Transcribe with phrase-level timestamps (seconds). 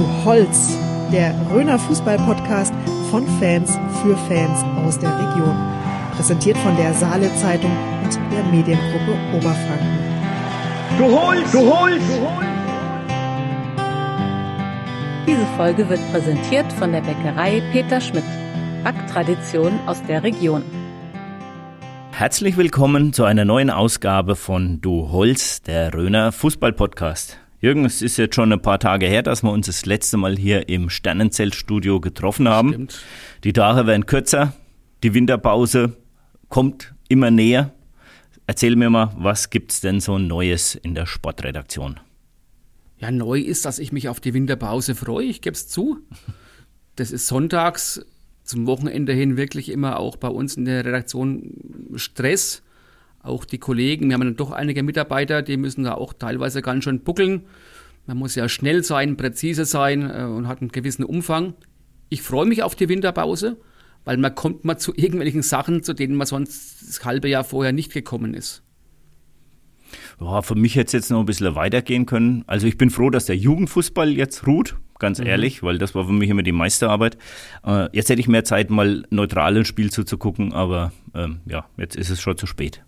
[0.00, 0.78] Du Holz,
[1.12, 2.72] der Röner Fußball-Podcast
[3.10, 5.54] von Fans für Fans aus der Region.
[6.16, 7.70] Präsentiert von der Saale Zeitung
[8.02, 9.98] und der Mediengruppe Oberfranken.
[10.96, 12.46] Du Holz, du Holz, du Holz.
[15.26, 18.24] Diese Folge wird präsentiert von der Bäckerei Peter Schmidt.
[18.82, 20.62] Backtradition aus der Region.
[22.12, 27.38] Herzlich willkommen zu einer neuen Ausgabe von Du Holz, der Röner Fußball-Podcast.
[27.62, 30.38] Jürgen, es ist jetzt schon ein paar Tage her, dass wir uns das letzte Mal
[30.38, 32.70] hier im Sternenzeltstudio getroffen haben.
[32.70, 33.02] Stimmt.
[33.44, 34.54] Die Tage werden kürzer,
[35.02, 35.94] die Winterpause
[36.48, 37.72] kommt immer näher.
[38.46, 42.00] Erzähl mir mal, was gibt's denn so Neues in der Sportredaktion?
[42.98, 45.98] Ja, neu ist, dass ich mich auf die Winterpause freue, ich gebe es zu.
[46.96, 48.04] Das ist sonntags
[48.42, 51.52] zum Wochenende hin wirklich immer auch bei uns in der Redaktion
[51.94, 52.62] Stress.
[53.22, 56.84] Auch die Kollegen, wir haben dann doch einige Mitarbeiter, die müssen da auch teilweise ganz
[56.84, 57.42] schön buckeln.
[58.06, 61.54] Man muss ja schnell sein, präzise sein äh, und hat einen gewissen Umfang.
[62.08, 63.58] Ich freue mich auf die Winterpause,
[64.04, 67.72] weil man kommt mal zu irgendwelchen Sachen, zu denen man sonst das halbe Jahr vorher
[67.72, 68.62] nicht gekommen ist.
[70.20, 72.44] Ja, für mich hätte es jetzt noch ein bisschen weitergehen können.
[72.46, 76.12] Also ich bin froh, dass der Jugendfußball jetzt ruht, ganz ehrlich, weil das war für
[76.12, 77.18] mich immer die Meisterarbeit.
[77.64, 81.96] Äh, jetzt hätte ich mehr Zeit, mal neutral ein Spiel zuzugucken, aber ähm, ja, jetzt
[81.96, 82.82] ist es schon zu spät.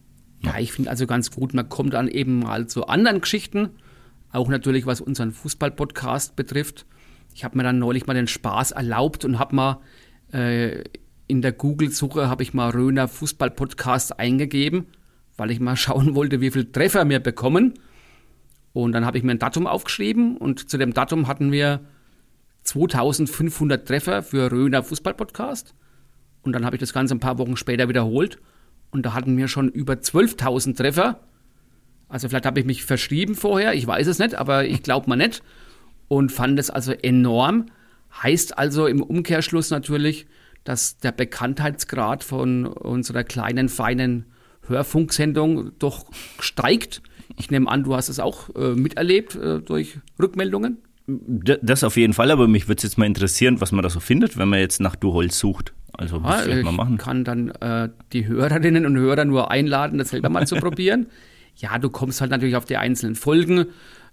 [0.45, 3.71] Ja, ich finde also ganz gut, man kommt dann eben mal zu anderen Geschichten,
[4.33, 6.85] auch natürlich was unseren Fußball-Podcast betrifft.
[7.35, 9.81] Ich habe mir dann neulich mal den Spaß erlaubt und habe mal
[10.33, 10.83] äh,
[11.29, 14.87] in der Google-Suche habe ich mal Röner Fußball-Podcast eingegeben,
[15.37, 17.75] weil ich mal schauen wollte, wie viele Treffer wir bekommen.
[18.73, 21.81] Und dann habe ich mir ein Datum aufgeschrieben und zu dem Datum hatten wir
[22.65, 25.75] 2500 Treffer für Röner Fußball-Podcast.
[26.43, 28.39] Und dann habe ich das Ganze ein paar Wochen später wiederholt
[28.93, 31.21] und da hatten wir schon über 12.000 Treffer.
[32.09, 35.17] Also vielleicht habe ich mich verschrieben vorher, ich weiß es nicht, aber ich glaube mal
[35.17, 35.43] nicht.
[36.09, 37.67] Und fand es also enorm.
[38.23, 40.27] Heißt also im Umkehrschluss natürlich,
[40.63, 44.27] dass der Bekanntheitsgrad von unserer kleinen, feinen
[44.69, 46.05] Hörfunksendung doch
[46.39, 47.03] steigt.
[47.39, 50.83] Ich nehme an, du hast es auch äh, miterlebt äh, durch Rückmeldungen.
[51.07, 54.01] Das auf jeden Fall, aber mich würde es jetzt mal interessieren, was man da so
[54.01, 55.73] findet, wenn man jetzt nach Du Holz sucht.
[55.93, 56.99] Also Ja, ich vielleicht ich mal machen.
[56.99, 61.07] kann dann äh, die Hörerinnen und Hörer nur einladen, das selber mal zu probieren.
[61.57, 63.67] Ja, du kommst halt natürlich auf die einzelnen Folgen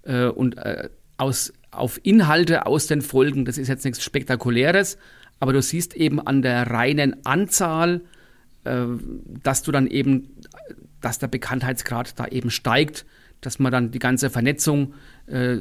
[0.04, 3.46] äh, und äh, aus, auf Inhalte aus den Folgen.
[3.46, 4.98] Das ist jetzt nichts Spektakuläres,
[5.40, 8.02] aber du siehst eben an der reinen Anzahl,
[8.66, 8.86] äh,
[9.42, 10.36] dass du dann eben,
[11.02, 13.06] dass der Bekanntheitsgrad da eben steigt,
[13.40, 14.94] dass man dann die ganze Vernetzung
[15.28, 15.60] äh,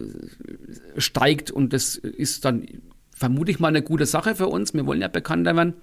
[0.96, 2.66] steigt und das ist dann,
[3.14, 4.74] vermute ich mal, eine gute Sache für uns.
[4.74, 5.74] Wir wollen ja bekannter werden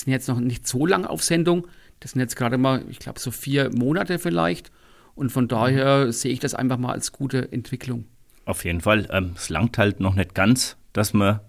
[0.00, 1.66] sind jetzt noch nicht so lang auf Sendung.
[2.00, 4.70] Das sind jetzt gerade mal, ich glaube, so vier Monate vielleicht.
[5.14, 8.04] Und von daher sehe ich das einfach mal als gute Entwicklung.
[8.46, 9.08] Auf jeden Fall.
[9.10, 11.42] Ähm, es langt halt noch nicht ganz, dass wir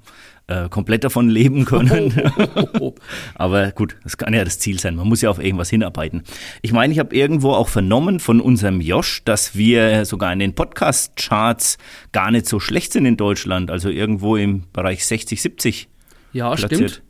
[0.48, 2.14] äh, komplett davon leben können.
[3.36, 4.96] Aber gut, das kann ja das Ziel sein.
[4.96, 6.24] Man muss ja auf irgendwas hinarbeiten.
[6.62, 10.54] Ich meine, ich habe irgendwo auch vernommen von unserem Josh, dass wir sogar in den
[10.54, 11.78] Podcast-Charts
[12.12, 13.72] gar nicht so schlecht sind in Deutschland.
[13.72, 15.90] Also irgendwo im Bereich 60, 70.
[16.34, 16.92] Ja, Platziert.
[16.92, 17.05] stimmt.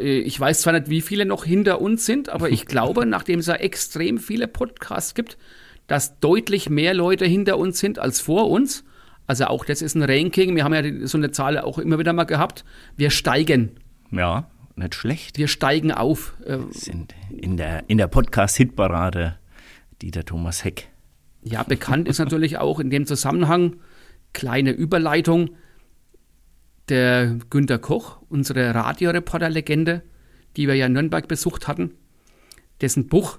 [0.00, 3.38] Äh, Ich weiß zwar nicht, wie viele noch hinter uns sind, aber ich glaube, nachdem
[3.40, 5.38] es ja extrem viele Podcasts gibt,
[5.86, 8.84] dass deutlich mehr Leute hinter uns sind als vor uns.
[9.26, 10.56] Also auch das ist ein Ranking.
[10.56, 12.64] Wir haben ja so eine Zahl auch immer wieder mal gehabt.
[12.96, 13.70] Wir steigen.
[14.10, 15.38] Ja, nicht schlecht.
[15.38, 16.34] Wir steigen auf.
[16.44, 19.36] Äh, Sind in der, in der Podcast-Hitparade
[20.02, 20.88] Dieter Thomas Heck.
[21.42, 23.76] Ja, bekannt ist natürlich auch in dem Zusammenhang,
[24.32, 25.50] kleine Überleitung,
[26.90, 30.02] der Günter Koch, unsere Radioreporter-Legende,
[30.56, 31.92] die wir ja in Nürnberg besucht hatten,
[32.80, 33.38] dessen Buch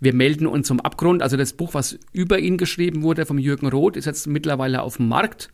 [0.00, 3.68] Wir melden uns zum Abgrund, also das Buch, was über ihn geschrieben wurde vom Jürgen
[3.68, 5.50] Roth, ist jetzt mittlerweile auf dem Markt.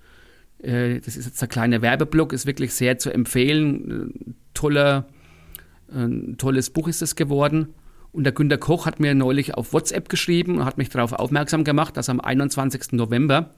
[0.62, 4.10] Äh, Das ist jetzt der kleine Werbeblock, ist wirklich sehr zu empfehlen.
[4.10, 5.06] Äh, Toller,
[5.92, 7.74] ein tolles Buch ist es geworden.
[8.10, 11.62] Und der Günter Koch hat mir neulich auf WhatsApp geschrieben und hat mich darauf aufmerksam
[11.62, 12.92] gemacht, dass am 21.
[12.92, 13.54] November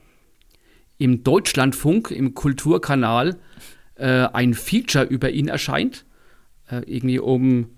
[0.98, 3.38] im Deutschlandfunk, im Kulturkanal,
[4.00, 6.04] äh, ein Feature über ihn erscheint.
[6.70, 7.68] Äh, irgendwie um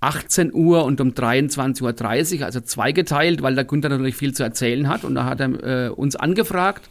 [0.00, 4.88] 18 Uhr und um 23.30 Uhr, also zweigeteilt, weil der Günther natürlich viel zu erzählen
[4.88, 5.04] hat.
[5.04, 6.88] Und da hat er äh, uns angefragt,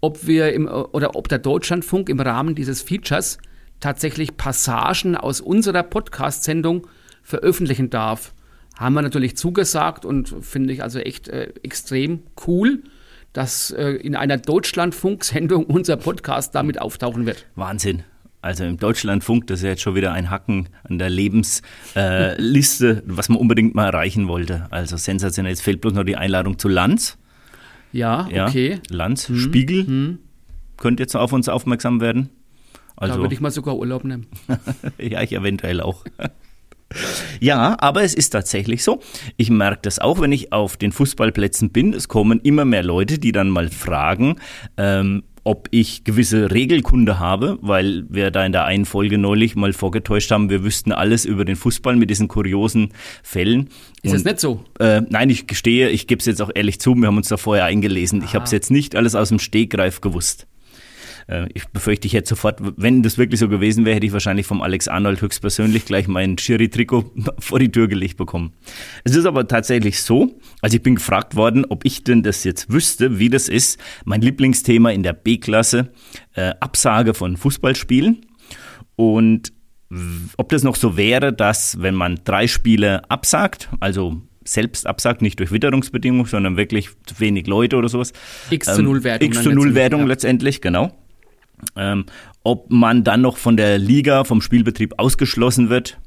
[0.00, 3.38] ob wir im, oder ob der Deutschlandfunk im Rahmen dieses Features
[3.80, 6.86] tatsächlich Passagen aus unserer Podcast-Sendung
[7.22, 8.34] veröffentlichen darf.
[8.76, 12.82] Haben wir natürlich zugesagt und finde ich also echt äh, extrem cool,
[13.32, 17.46] dass äh, in einer Deutschlandfunk-Sendung unser Podcast damit auftauchen wird.
[17.54, 18.04] Wahnsinn.
[18.40, 21.62] Also im Deutschlandfunk, das ist ja jetzt schon wieder ein Hacken an der Lebensliste,
[21.94, 24.66] äh, was man unbedingt mal erreichen wollte.
[24.70, 25.52] Also sensationell.
[25.52, 27.18] Jetzt fehlt bloß noch die Einladung zu Lanz.
[27.92, 28.80] Ja, Ja, okay.
[28.88, 30.18] Lanz, Spiegel,
[30.76, 32.30] könnte jetzt auf uns aufmerksam werden.
[32.96, 34.26] Also, da würde ich mal sogar Urlaub nehmen.
[34.98, 36.04] ja, ich eventuell auch.
[37.40, 39.00] Ja, aber es ist tatsächlich so.
[39.36, 41.92] Ich merke das auch, wenn ich auf den Fußballplätzen bin.
[41.92, 44.36] Es kommen immer mehr Leute, die dann mal fragen,
[44.76, 49.72] ähm, ob ich gewisse Regelkunde habe, weil wir da in der einen Folge neulich mal
[49.72, 52.90] vorgetäuscht haben, wir wüssten alles über den Fußball mit diesen kuriosen
[53.22, 53.68] Fällen.
[54.02, 54.64] Ist Und, das nicht so?
[54.78, 57.36] Äh, nein, ich gestehe, ich gebe es jetzt auch ehrlich zu, wir haben uns da
[57.36, 58.22] vorher eingelesen.
[58.24, 60.46] Ich habe es jetzt nicht alles aus dem Stegreif gewusst.
[61.26, 64.46] Äh, ich befürchte, ich hätte sofort, wenn das wirklich so gewesen wäre, hätte ich wahrscheinlich
[64.46, 68.52] vom Alex Arnold höchstpersönlich gleich mein Schiri-Trikot vor die Tür gelegt bekommen.
[69.04, 72.72] Es ist aber tatsächlich so, also ich bin gefragt worden, ob ich denn das jetzt
[72.72, 73.78] wüsste, wie das ist.
[74.04, 75.92] Mein Lieblingsthema in der B-Klasse,
[76.34, 78.26] äh, Absage von Fußballspielen.
[78.96, 79.52] Und
[80.36, 85.38] ob das noch so wäre, dass wenn man drei Spiele absagt, also selbst absagt, nicht
[85.38, 88.12] durch Witterungsbedingungen, sondern wirklich zu wenig Leute oder sowas.
[88.50, 89.28] X zu 0 Wertung.
[89.28, 90.06] X zu 0 Wertung ja.
[90.06, 90.90] letztendlich, genau.
[91.76, 92.06] Ähm,
[92.42, 95.98] ob man dann noch von der Liga, vom Spielbetrieb ausgeschlossen wird,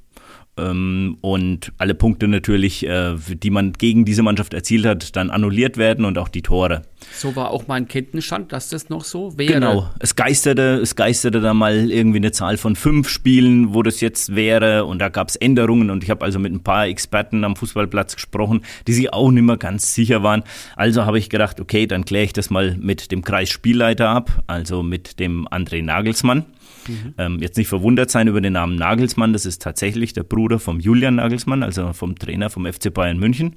[0.57, 6.05] und alle Punkte natürlich, äh, die man gegen diese Mannschaft erzielt hat, dann annulliert werden
[6.05, 6.83] und auch die Tore.
[7.13, 9.53] So war auch mein Kenntnisstand, dass das noch so wäre.
[9.53, 13.99] Genau, es geisterte, es geisterte da mal irgendwie eine Zahl von fünf Spielen, wo das
[13.99, 17.43] jetzt wäre und da gab es Änderungen und ich habe also mit ein paar Experten
[17.43, 20.43] am Fußballplatz gesprochen, die sich auch nicht mehr ganz sicher waren.
[20.77, 24.83] Also habe ich gedacht, okay, dann kläre ich das mal mit dem Kreisspielleiter ab, also
[24.83, 26.45] mit dem André Nagelsmann.
[26.87, 27.13] Mhm.
[27.17, 30.79] Ähm, jetzt nicht verwundert sein über den Namen Nagelsmann, das ist tatsächlich der Bruder vom
[30.79, 33.55] Julian Nagelsmann, also vom Trainer vom FC Bayern München.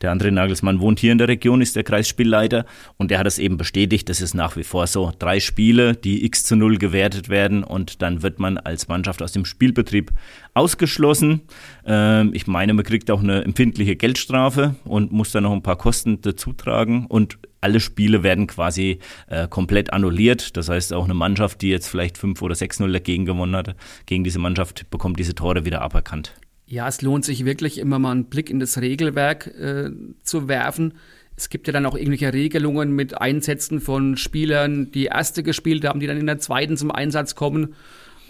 [0.00, 2.66] Der andere Nagelsmann wohnt hier in der Region, ist der Kreisspielleiter
[2.96, 5.12] und der hat es eben bestätigt, das ist nach wie vor so.
[5.18, 9.32] Drei Spiele, die x zu 0 gewertet werden und dann wird man als Mannschaft aus
[9.32, 10.12] dem Spielbetrieb
[10.54, 11.42] ausgeschlossen.
[11.84, 15.76] Ähm, ich meine, man kriegt auch eine empfindliche Geldstrafe und muss dann noch ein paar
[15.76, 18.98] Kosten dazu tragen und alle Spiele werden quasi
[19.28, 20.56] äh, komplett annulliert.
[20.56, 23.74] Das heißt, auch eine Mannschaft, die jetzt vielleicht 5 oder 6-0 dagegen gewonnen hat,
[24.06, 26.34] gegen diese Mannschaft bekommt diese Tore wieder aberkannt.
[26.66, 29.90] Ja, es lohnt sich wirklich immer mal einen Blick in das Regelwerk äh,
[30.22, 30.94] zu werfen.
[31.36, 35.98] Es gibt ja dann auch irgendwelche Regelungen mit Einsätzen von Spielern, die erste gespielt haben,
[35.98, 37.74] die dann in der zweiten zum Einsatz kommen.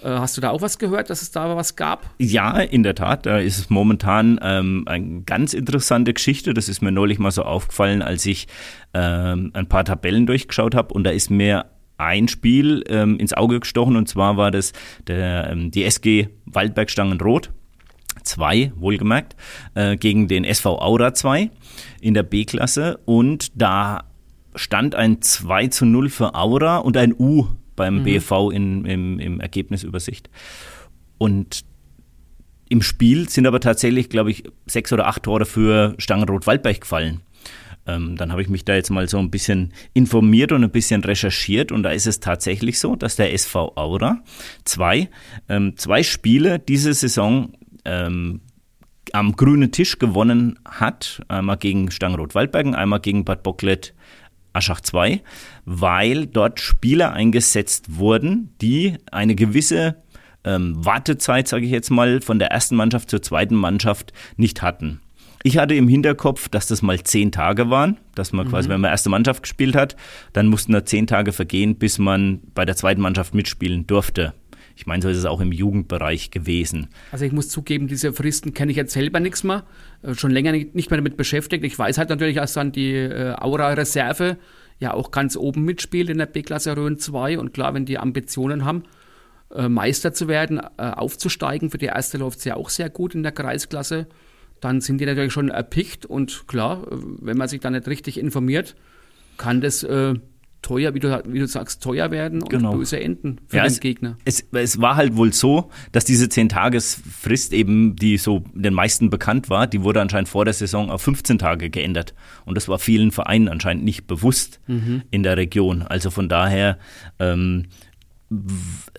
[0.02, 2.08] Äh, hast du da auch was gehört, dass es da was gab?
[2.18, 3.26] Ja, in der Tat.
[3.26, 6.54] Da ist es momentan ähm, eine ganz interessante Geschichte.
[6.54, 8.48] Das ist mir neulich mal so aufgefallen, als ich
[8.94, 10.94] ähm, ein paar Tabellen durchgeschaut habe.
[10.94, 11.66] Und da ist mir
[11.98, 13.96] ein Spiel ähm, ins Auge gestochen.
[13.96, 14.72] Und zwar war das
[15.06, 17.50] der, ähm, die SG Waldbergstangen-Rot.
[18.22, 19.36] Zwei, wohlgemerkt,
[19.74, 21.50] äh, gegen den SV Aura 2
[22.00, 22.98] in der B-Klasse.
[23.04, 24.04] Und da
[24.54, 27.46] stand ein 2 zu 0 für Aura und ein U
[27.80, 28.02] beim mhm.
[28.04, 30.28] BFV in, im, im Ergebnisübersicht.
[31.16, 31.64] Und
[32.68, 37.22] im Spiel sind aber tatsächlich, glaube ich, sechs oder acht Tore für Stangenrot-Waldberg gefallen.
[37.86, 41.02] Ähm, dann habe ich mich da jetzt mal so ein bisschen informiert und ein bisschen
[41.02, 44.22] recherchiert und da ist es tatsächlich so, dass der SV Aura
[44.64, 45.08] zwei,
[45.48, 47.54] ähm, zwei Spiele diese Saison
[47.86, 48.42] ähm,
[49.14, 51.22] am grünen Tisch gewonnen hat.
[51.28, 53.94] Einmal gegen Stangenrot-Waldbergen, einmal gegen Bad Bocklet
[54.52, 55.22] Aschach 2,
[55.64, 59.96] weil dort Spieler eingesetzt wurden, die eine gewisse
[60.44, 65.00] ähm, Wartezeit, sage ich jetzt mal, von der ersten Mannschaft zur zweiten Mannschaft nicht hatten.
[65.42, 68.50] Ich hatte im Hinterkopf, dass das mal zehn Tage waren, dass man mhm.
[68.50, 69.96] quasi, wenn man erste Mannschaft gespielt hat,
[70.32, 74.34] dann mussten da zehn Tage vergehen, bis man bei der zweiten Mannschaft mitspielen durfte.
[74.80, 76.88] Ich meine, so ist es auch im Jugendbereich gewesen.
[77.12, 79.64] Also ich muss zugeben, diese Fristen kenne ich jetzt selber nichts mehr.
[80.02, 81.62] Äh, schon länger nicht mehr damit beschäftigt.
[81.64, 84.38] Ich weiß halt natürlich, dass dann die äh, Aura-Reserve
[84.78, 87.38] ja auch ganz oben mitspielt in der B-Klasse Rhön 2.
[87.38, 88.84] Und klar, wenn die Ambitionen haben,
[89.54, 93.22] äh, Meister zu werden, aufzusteigen, für die erste läuft es ja auch sehr gut in
[93.22, 94.06] der Kreisklasse,
[94.62, 96.06] dann sind die natürlich schon erpicht.
[96.06, 98.76] Und klar, wenn man sich da nicht richtig informiert,
[99.36, 99.86] kann das
[100.62, 102.74] teuer, wie du, wie du sagst, teuer werden und genau.
[102.74, 104.16] böse enden für ja, den es, Gegner.
[104.24, 109.50] Es, es war halt wohl so, dass diese 10-Tages-Frist eben, die so den meisten bekannt
[109.50, 112.14] war, die wurde anscheinend vor der Saison auf 15 Tage geändert.
[112.44, 115.02] Und das war vielen Vereinen anscheinend nicht bewusst mhm.
[115.10, 115.82] in der Region.
[115.82, 116.78] Also von daher,
[117.18, 117.66] ähm,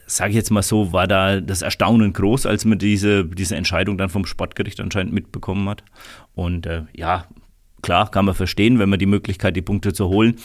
[0.08, 3.98] sage ich jetzt mal so, war da das Erstaunen groß, als man diese, diese Entscheidung
[3.98, 5.84] dann vom Sportgericht anscheinend mitbekommen hat.
[6.34, 7.25] Und äh, ja,
[7.82, 10.36] klar, kann man verstehen, wenn man die Möglichkeit, die Punkte zu holen,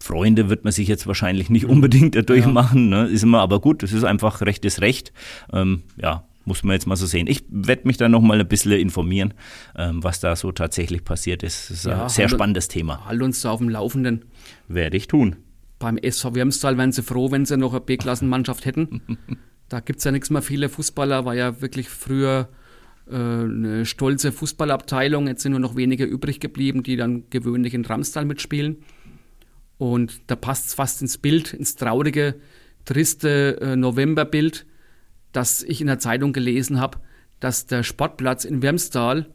[0.00, 2.48] Freunde wird man sich jetzt wahrscheinlich nicht unbedingt dadurch ja.
[2.48, 3.06] machen, ne?
[3.06, 5.12] ist immer aber gut, das ist einfach Recht ist Recht.
[5.52, 7.26] Ähm, ja, muss man jetzt mal so sehen.
[7.26, 9.34] Ich werde mich da noch mal ein bisschen informieren,
[9.76, 11.70] ähm, was da so tatsächlich passiert ist.
[11.70, 13.04] Das ist ja, ein sehr halt, spannendes Thema.
[13.04, 14.24] Halt uns da auf dem Laufenden.
[14.66, 15.36] Werde ich tun.
[15.78, 19.18] Beim SV Wirmstal wären sie froh, wenn sie noch eine B-Klassenmannschaft hätten.
[19.68, 20.42] da gibt es ja nichts mehr.
[20.42, 22.48] Viele Fußballer war ja wirklich früher
[23.10, 25.26] äh, eine stolze Fußballabteilung.
[25.26, 28.78] Jetzt sind nur noch wenige übrig geblieben, die dann gewöhnlich in Ramstal mitspielen.
[29.80, 32.34] Und da passt es fast ins Bild, ins Traurige,
[32.84, 34.66] triste äh, Novemberbild,
[35.32, 36.98] dass ich in der Zeitung gelesen habe,
[37.40, 39.30] dass der Sportplatz in Wermstal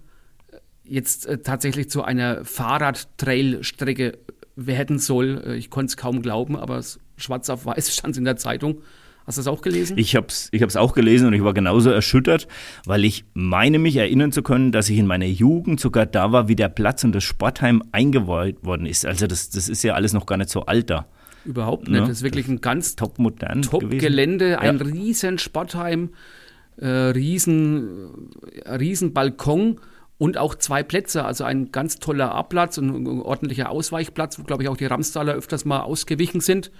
[0.51, 4.19] äh, jetzt äh, tatsächlich zu einer Fahrradtrailstrecke
[4.55, 5.41] werden soll.
[5.43, 6.79] Äh, ich konnte es kaum glauben, aber
[7.17, 8.83] schwarz auf weiß stand es in der Zeitung.
[9.25, 9.97] Hast du das auch gelesen?
[9.97, 12.47] Ich habe es ich hab's auch gelesen und ich war genauso erschüttert,
[12.85, 16.47] weil ich meine mich erinnern zu können, dass ich in meiner Jugend sogar da war,
[16.47, 19.05] wie der Platz und das Sportheim eingeweiht worden ist.
[19.05, 21.07] Also das, das ist ja alles noch gar nicht so alt da.
[21.43, 21.99] Überhaupt nicht.
[21.99, 24.85] Ja, das ist wirklich ein ganz top modern top Gelände, ein ja.
[24.85, 26.09] riesen Sportheim,
[26.77, 28.29] äh, riesen,
[28.63, 29.79] äh, riesen Balkon
[30.17, 34.63] und auch zwei Plätze, also ein ganz toller A-Platz und ein ordentlicher Ausweichplatz, wo glaube
[34.63, 36.71] ich auch die Ramstaler öfters mal ausgewichen sind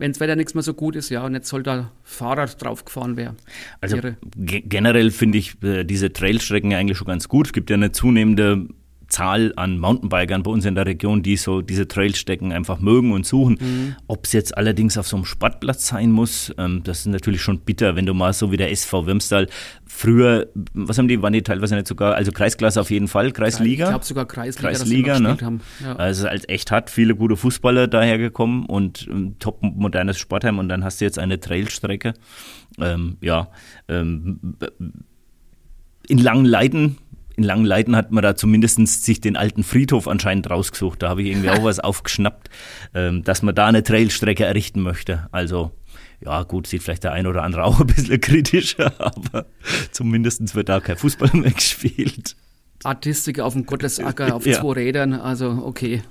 [0.00, 2.86] wenn das Wetter nichts mehr so gut ist, ja, und jetzt soll da Fahrrad drauf
[2.86, 3.36] gefahren werden.
[3.82, 3.98] Also
[4.34, 7.48] generell finde ich äh, diese Trailstrecken eigentlich schon ganz gut.
[7.48, 8.66] Es gibt ja eine zunehmende
[9.10, 13.26] Zahl an Mountainbikern bei uns in der Region, die so diese Trailstecken einfach mögen und
[13.26, 13.58] suchen.
[13.60, 13.96] Mhm.
[14.06, 17.60] Ob es jetzt allerdings auf so einem Sportplatz sein muss, ähm, das ist natürlich schon
[17.60, 19.48] bitter, wenn du mal so wie der SV Wirmstal
[19.84, 23.84] früher, was haben die, waren die teilweise nicht sogar, also Kreisklasse auf jeden Fall, Kreisliga?
[23.84, 25.36] Ich glaube sogar Kreisliga, Kreisliga ne?
[25.42, 25.60] haben.
[25.82, 25.96] Ja.
[25.96, 30.84] Also als echt hat viele gute Fußballer dahergekommen und ähm, top modernes Sportheim und dann
[30.84, 32.14] hast du jetzt eine Trailstrecke.
[32.78, 33.48] Ähm, ja,
[33.88, 34.56] ähm,
[36.08, 36.98] in langen Leiden
[37.40, 41.02] in Langenleiten hat man da zumindest sich den alten Friedhof anscheinend rausgesucht.
[41.02, 42.50] Da habe ich irgendwie auch was aufgeschnappt,
[42.92, 45.26] ähm, dass man da eine Trailstrecke errichten möchte.
[45.32, 45.70] Also
[46.22, 49.46] ja, gut, sieht vielleicht der ein oder andere auch ein bisschen kritischer, aber
[49.90, 52.36] zumindest wird da kein Fußball mehr gespielt.
[52.84, 54.60] Artistik auf dem Gottesacker auf ja.
[54.60, 56.02] zwei Rädern, also okay,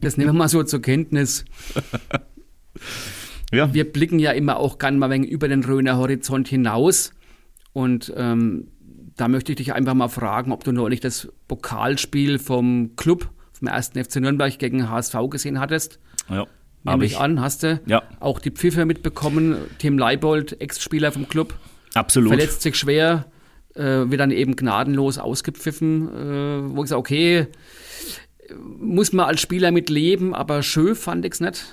[0.00, 1.44] das nehmen wir mal so zur Kenntnis.
[3.54, 3.74] Ja.
[3.74, 7.12] Wir blicken ja immer auch gerne mal über den Röner Horizont hinaus
[7.74, 8.68] und ähm,
[9.16, 13.68] da möchte ich dich einfach mal fragen, ob du neulich das Pokalspiel vom Club, vom
[13.68, 15.98] ersten FC Nürnberg gegen HSV gesehen hattest.
[16.28, 16.46] Ja.
[16.84, 18.02] Nehme ich an, hast du ja.
[18.18, 19.56] auch die Pfiffe mitbekommen.
[19.78, 21.54] Tim Leibold, Ex-Spieler vom Club.
[21.94, 22.30] Absolut.
[22.30, 23.26] Verletzt sich schwer,
[23.74, 26.08] äh, wird dann eben gnadenlos ausgepfiffen.
[26.08, 27.46] Äh, wo ich sage, okay,
[28.56, 31.64] muss man als Spieler mit leben, aber schön fand ich es nicht.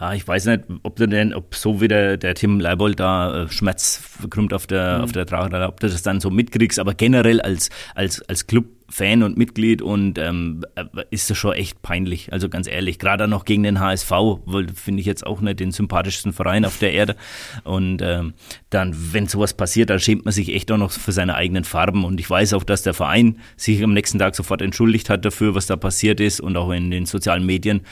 [0.00, 3.42] Ja, ich weiß nicht, ob du denn, ob so wie der, der Tim Leibold da
[3.42, 5.04] äh, Schmerz verkrümmt auf der, mhm.
[5.04, 9.22] auf der Trage, ob du das dann so mitkriegst, aber generell als, als, als Club-Fan
[9.22, 12.32] und Mitglied und ähm, äh, ist das schon echt peinlich.
[12.32, 14.10] Also ganz ehrlich, gerade noch gegen den HSV,
[14.74, 17.14] finde ich jetzt auch nicht den sympathischsten Verein auf der Erde.
[17.64, 18.32] Und ähm,
[18.70, 22.06] dann, wenn sowas passiert, dann schämt man sich echt auch noch für seine eigenen Farben.
[22.06, 25.54] Und ich weiß auch, dass der Verein sich am nächsten Tag sofort entschuldigt hat dafür,
[25.54, 27.82] was da passiert ist und auch in den sozialen Medien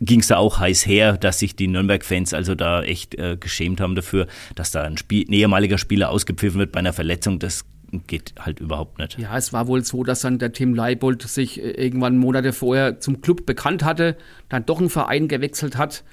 [0.00, 3.80] ging es da auch heiß her, dass sich die Nürnberg-Fans also da echt äh, geschämt
[3.80, 7.38] haben dafür, dass da ein, Spiel, ein ehemaliger Spieler ausgepfiffen wird bei einer Verletzung.
[7.38, 7.64] Das
[8.06, 9.18] geht halt überhaupt nicht.
[9.18, 13.00] Ja, es war wohl so, dass dann der Tim Leibold sich äh, irgendwann Monate vorher
[13.00, 14.16] zum Club bekannt hatte,
[14.48, 16.04] dann doch einen Verein gewechselt hat.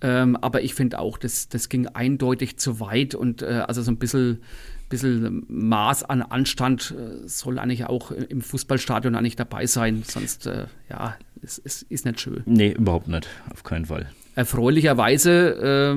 [0.00, 3.90] Ähm, aber ich finde auch, das, das ging eindeutig zu weit und äh, also so
[3.90, 4.40] ein bisschen
[4.88, 10.02] bisschen Maß an Anstand äh, soll eigentlich auch im Fußballstadion eigentlich dabei sein.
[10.06, 12.42] Sonst, äh, ja, es, es, ist nicht schön.
[12.46, 13.28] Nee, überhaupt nicht.
[13.52, 14.10] Auf keinen Fall.
[14.34, 15.96] Erfreulicherweise,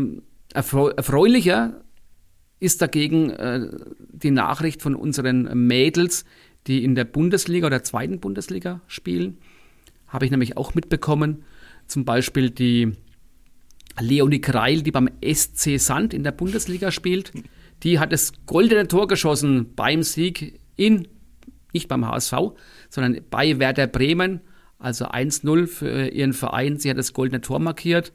[0.54, 1.82] äh, erfreu erfreulicher
[2.60, 3.70] ist dagegen äh,
[4.12, 6.26] die Nachricht von unseren Mädels,
[6.68, 9.38] die in der Bundesliga oder zweiten Bundesliga spielen.
[10.08, 11.44] Habe ich nämlich auch mitbekommen.
[11.88, 12.94] Zum Beispiel die
[14.00, 17.32] Leonie Kreil, die beim SC Sand in der Bundesliga spielt
[17.84, 21.08] die hat das goldene Tor geschossen beim Sieg in,
[21.74, 22.34] nicht beim HSV,
[22.90, 24.42] sondern bei Werder Bremen.
[24.82, 26.78] Also 1-0 für ihren Verein.
[26.78, 28.12] Sie hat das goldene Tor markiert.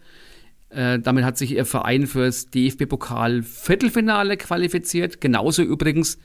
[0.68, 5.20] Äh, damit hat sich ihr Verein fürs DFB-Pokal-Viertelfinale qualifiziert.
[5.20, 6.18] Genauso übrigens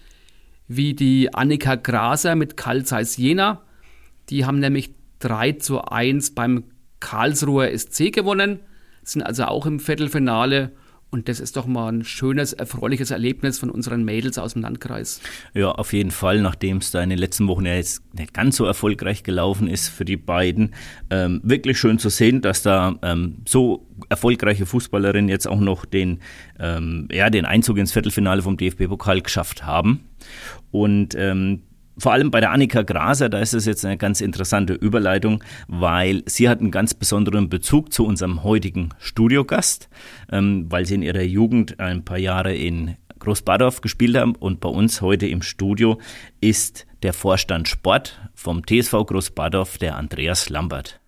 [0.68, 3.62] wie die Annika Graser mit Karl Zeiss Jena.
[4.30, 6.64] Die haben nämlich 3 zu 1 beim
[7.00, 8.60] Karlsruher SC gewonnen,
[9.04, 10.72] sind also auch im Viertelfinale
[11.12, 15.20] und das ist doch mal ein schönes, erfreuliches Erlebnis von unseren Mädels aus dem Landkreis.
[15.54, 18.56] Ja, auf jeden Fall, nachdem es da in den letzten Wochen ja jetzt nicht ganz
[18.56, 20.74] so erfolgreich gelaufen ist für die beiden.
[21.10, 26.20] Ähm, wirklich schön zu sehen, dass da ähm, so erfolgreiche Fußballerinnen jetzt auch noch den,
[26.60, 30.06] ähm, ja, den Einzug ins Viertelfinale vom DFB-Pokal geschafft haben.
[30.72, 31.64] Und ähm,
[32.02, 36.24] vor allem bei der Annika Graser, da ist es jetzt eine ganz interessante Überleitung, weil
[36.26, 39.88] sie hat einen ganz besonderen Bezug zu unserem heutigen Studiogast,
[40.32, 44.70] ähm, weil sie in ihrer Jugend ein paar Jahre in Großbadorf gespielt haben und bei
[44.70, 46.00] uns heute im Studio
[46.40, 51.01] ist der Vorstand Sport vom TSV Großbadorf, der Andreas Lambert.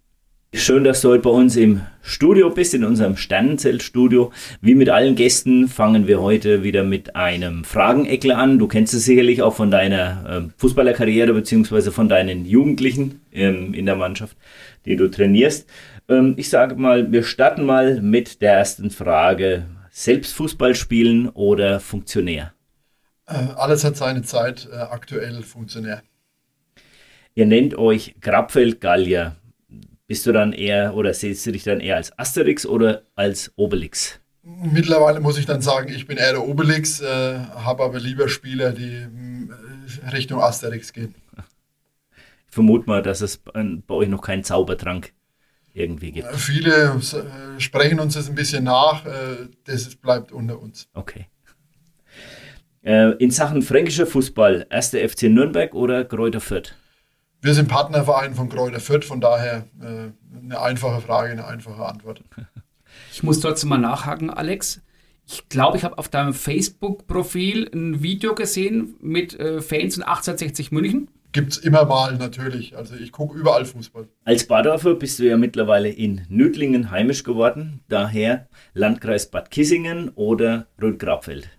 [0.55, 4.31] Schön, dass du heute bei uns im Studio bist, in unserem Sternenzeltstudio.
[4.61, 8.59] Wie mit allen Gästen fangen wir heute wieder mit einem Frageneckle an.
[8.59, 13.87] Du kennst es sicherlich auch von deiner äh, Fußballerkarriere beziehungsweise von deinen Jugendlichen ähm, in
[13.87, 14.37] der Mannschaft,
[14.85, 15.67] die du trainierst.
[16.07, 19.65] Ähm, ich sage mal, wir starten mal mit der ersten Frage.
[19.89, 22.53] selbst Fußball spielen oder Funktionär?
[23.25, 26.03] Äh, alles hat seine Zeit, äh, aktuell Funktionär.
[27.33, 29.35] Ihr nennt euch Grabfeld-Gallier.
[30.07, 34.19] Bist du dann eher oder siehst du dich dann eher als Asterix oder als Obelix?
[34.43, 38.71] Mittlerweile muss ich dann sagen, ich bin eher der Obelix, äh, habe aber lieber Spieler,
[38.73, 41.15] die äh, Richtung Asterix gehen.
[42.47, 45.13] Ich vermute mal, dass es bei euch noch keinen Zaubertrank
[45.73, 46.27] irgendwie gibt.
[46.27, 50.89] Äh, viele äh, sprechen uns das ein bisschen nach, äh, das bleibt unter uns.
[50.93, 51.27] Okay.
[52.83, 56.75] Äh, in Sachen fränkischer Fußball, erste FC Nürnberg oder Kräuter Fürth?
[57.43, 62.23] Wir sind Partnerverein von Kräuter Fürth, von daher eine einfache Frage, eine einfache Antwort.
[63.11, 64.79] Ich muss trotzdem mal nachhaken, Alex.
[65.27, 70.71] Ich glaube, ich habe auf deinem Facebook-Profil ein Video gesehen mit äh, Fans in 1860
[70.71, 71.09] München.
[71.33, 72.77] Gibt es immer mal natürlich.
[72.77, 74.07] Also ich gucke überall Fußball.
[74.23, 77.81] Als Badorfer bist du ja mittlerweile in Nödlingen heimisch geworden.
[77.89, 81.49] Daher Landkreis Bad Kissingen oder Rhön-Grabfeld?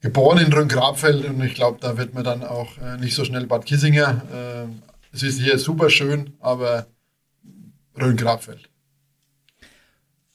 [0.00, 3.46] Geboren in Rhön-Grabfeld und ich glaube, da wird man dann auch äh, nicht so schnell
[3.46, 4.22] Bad Kissinger.
[4.32, 6.86] Äh, es ist hier super schön, aber
[7.96, 8.68] Rhön-Grabfeld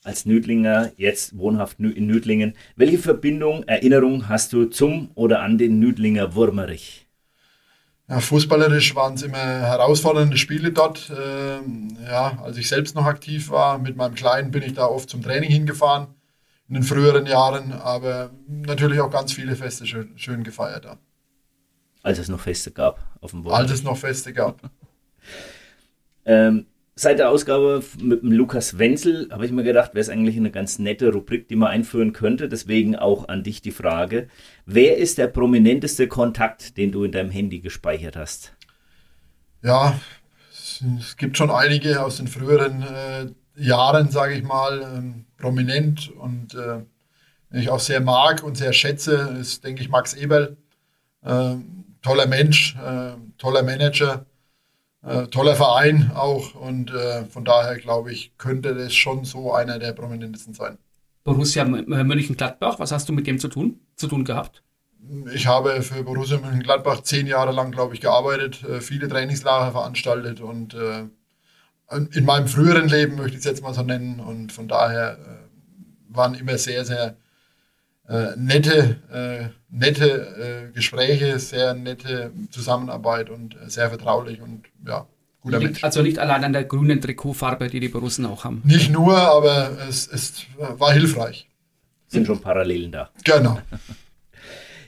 [0.02, 2.54] als Nödlinger, jetzt wohnhaft in Nödlingen.
[2.74, 7.06] Welche Verbindung, Erinnerung hast du zum oder an den Nödlinger Wurmerich?
[8.08, 11.12] Ja, fußballerisch waren es immer herausfordernde Spiele dort.
[11.16, 15.10] Ähm, ja, als ich selbst noch aktiv war, mit meinem Kleinen bin ich da oft
[15.10, 16.08] zum Training hingefahren
[16.68, 20.98] in den früheren Jahren, aber natürlich auch ganz viele Feste schön, schön gefeiert da.
[22.02, 23.62] Als es noch Feste gab auf dem Wurmerich.
[23.62, 24.60] Als es noch Feste gab.
[26.24, 26.66] ähm,
[27.02, 30.50] Seit der Ausgabe mit dem Lukas Wenzel habe ich mir gedacht, wäre es eigentlich eine
[30.50, 32.46] ganz nette Rubrik, die man einführen könnte.
[32.46, 34.28] Deswegen auch an dich die Frage.
[34.66, 38.52] Wer ist der prominenteste Kontakt, den du in deinem Handy gespeichert hast?
[39.62, 39.98] Ja,
[40.98, 46.52] es gibt schon einige aus den früheren äh, Jahren, sage ich mal, ähm, prominent und
[46.52, 46.82] äh,
[47.50, 50.58] den ich auch sehr mag und sehr schätze, ist, denke ich, Max Eberl.
[51.24, 51.54] Äh,
[52.02, 54.26] toller Mensch, äh, toller Manager
[55.02, 59.78] äh, toller Verein auch und äh, von daher glaube ich, könnte das schon so einer
[59.78, 60.78] der prominentesten sein.
[61.24, 64.62] Borussia Mönchengladbach, was hast du mit dem zu tun, zu tun gehabt?
[65.32, 70.40] Ich habe für Borussia Mönchengladbach zehn Jahre lang, glaube ich, gearbeitet, äh, viele Trainingslager veranstaltet
[70.40, 71.04] und äh,
[72.12, 76.14] in meinem früheren Leben möchte ich es jetzt mal so nennen und von daher äh,
[76.14, 77.16] waren immer sehr, sehr
[78.10, 85.06] äh, nette, äh, nette äh, Gespräche, sehr nette Zusammenarbeit und äh, sehr vertraulich und ja,
[85.40, 85.84] guter liegt Mensch.
[85.84, 88.62] Also nicht allein an der grünen Trikotfarbe, die die Borussen auch haben.
[88.64, 91.48] Nicht nur, aber es, es war hilfreich.
[92.08, 93.10] Sind schon Parallelen da.
[93.24, 93.60] Genau.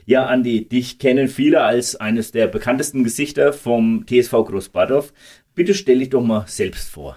[0.05, 5.13] Ja, Andi, dich kennen viele als eines der bekanntesten Gesichter vom TSV Großbadorf.
[5.55, 7.17] Bitte stell dich doch mal selbst vor.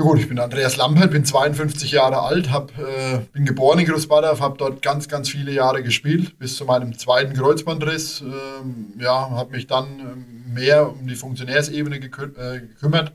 [0.00, 3.84] Ja gut, ich bin Andreas Lampert, bin 52 Jahre alt, hab, äh, bin geboren in
[3.84, 8.22] Großbadorf, habe dort ganz, ganz viele Jahre gespielt, bis zu meinem zweiten Kreuzbandriss.
[8.22, 13.12] Ähm, ja, habe mich dann ähm, mehr um die Funktionärsebene gekü äh, gekümmert.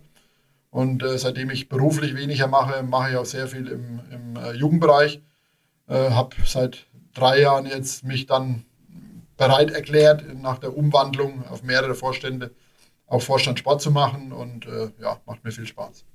[0.69, 4.51] Und äh, seitdem ich beruflich weniger mache, mache ich auch sehr viel im, im äh,
[4.51, 5.23] Jugendbereich.
[5.87, 8.63] Äh, habe seit drei Jahren jetzt mich dann
[9.37, 12.51] bereit erklärt, nach der Umwandlung auf mehrere Vorstände
[13.07, 16.05] auch Vorstand Sport zu machen und äh, ja, macht mir viel Spaß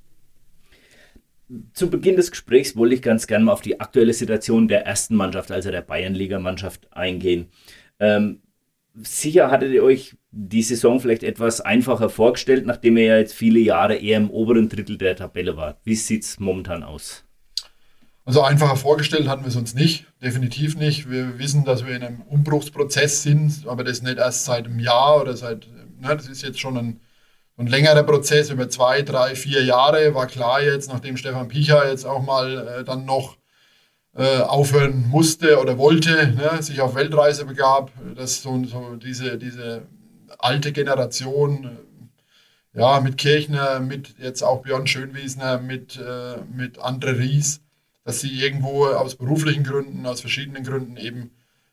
[1.72, 5.16] zu Beginn des Gesprächs wollte ich ganz gerne mal auf die aktuelle Situation der ersten
[5.16, 7.48] Mannschaft, also der Bayernliga-Mannschaft, eingehen.
[7.98, 8.42] Ähm,
[8.94, 13.58] sicher hattet ihr euch die Saison vielleicht etwas einfacher vorgestellt, nachdem ihr ja jetzt viele
[13.58, 15.80] Jahre eher im oberen Drittel der Tabelle wart.
[15.84, 17.24] Wie sieht es momentan aus?
[18.24, 21.10] Also einfacher vorgestellt hatten wir es uns nicht, definitiv nicht.
[21.10, 25.20] Wir wissen, dass wir in einem Umbruchsprozess sind, aber das nicht erst seit einem Jahr
[25.20, 25.66] oder seit,
[25.98, 27.00] ne, das ist jetzt schon ein
[27.60, 30.14] ein längerer Prozess über zwei, drei, vier Jahre.
[30.14, 33.36] War klar jetzt, nachdem Stefan Picher jetzt auch mal äh, dann noch
[34.16, 39.82] äh, aufhören musste oder wollte, ne, sich auf Weltreise begab, dass so, so diese, diese
[40.38, 41.64] alte Generation,
[42.74, 47.60] äh, ja, mit Kirchner, mit jetzt auch Björn Schönwiesner, mit, äh, mit Andre Ries,
[48.04, 51.30] dass sie irgendwo aus beruflichen Gründen, aus verschiedenen Gründen eben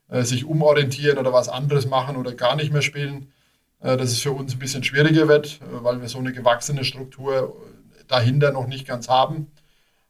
[0.09, 3.31] äh, sich umorientieren oder was anderes machen oder gar nicht mehr spielen
[3.79, 6.83] äh, dass es für uns ein bisschen schwieriger wird, äh, weil wir so eine gewachsene
[6.83, 7.55] Struktur
[8.07, 9.51] dahinter noch nicht ganz haben.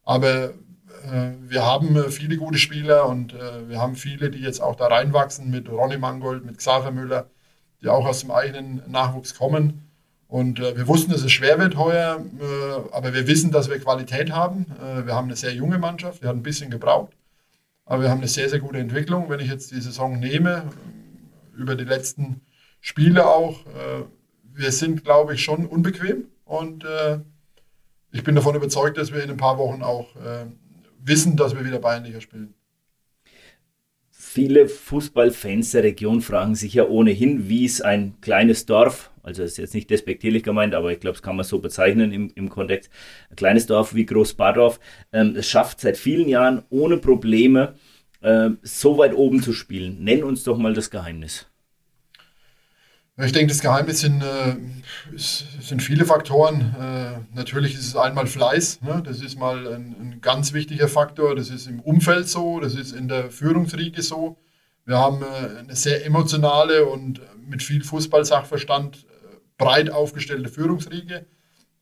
[0.04, 0.50] Aber
[1.04, 3.34] äh, wir haben viele gute Spieler und
[3.68, 7.28] wir haben viele, die jetzt auch da reinwachsen mit Ronny Mangold, mit Xaver Müller,
[7.82, 9.84] die auch aus dem eigenen Nachwuchs kommen.
[10.28, 12.22] Und wir wussten, dass es schwer wird heuer,
[12.92, 14.66] aber wir wissen, dass wir Qualität haben.
[15.04, 17.14] wir haben eine sehr junge Mannschaft, wir haben ein bisschen gebraucht,
[17.86, 19.30] aber wir haben eine sehr, sehr gute Entwicklung.
[19.30, 20.64] Wenn ich jetzt die Saison nehme,
[21.56, 22.42] über die letzten
[22.80, 23.66] Spiele auch.
[23.66, 24.04] Äh,
[24.54, 27.18] wir sind, glaube ich, schon unbequem und äh,
[28.12, 30.46] ich bin davon überzeugt, dass wir in ein paar Wochen auch äh,
[31.04, 32.54] wissen, dass wir wieder Bayernliga spielen.
[34.10, 39.58] Viele Fußballfans der Region fragen sich ja ohnehin, wie es ein kleines Dorf, also ist
[39.58, 42.90] jetzt nicht despektierlich gemeint, aber ich glaube, das kann man so bezeichnen im, im Kontext,
[43.30, 44.80] ein kleines Dorf wie Großbadorf,
[45.12, 47.74] ähm, es schafft seit vielen Jahren ohne Probleme
[48.20, 50.04] äh, so weit oben zu spielen.
[50.04, 51.47] Nenn uns doch mal das Geheimnis.
[53.20, 54.54] Ich denke, das Geheimnis sind, äh,
[55.16, 56.72] sind viele Faktoren.
[56.80, 58.80] Äh, natürlich ist es einmal Fleiß.
[58.82, 59.02] Ne?
[59.04, 61.34] Das ist mal ein, ein, ganz wichtiger Faktor.
[61.34, 64.38] Das ist im Umfeld so, das ist in der Führungsriege so.
[64.84, 69.04] Wir haben äh, eine sehr emotionale und mit viel Fußballsachverstand
[69.56, 71.26] breit aufgestellte Führungsriege.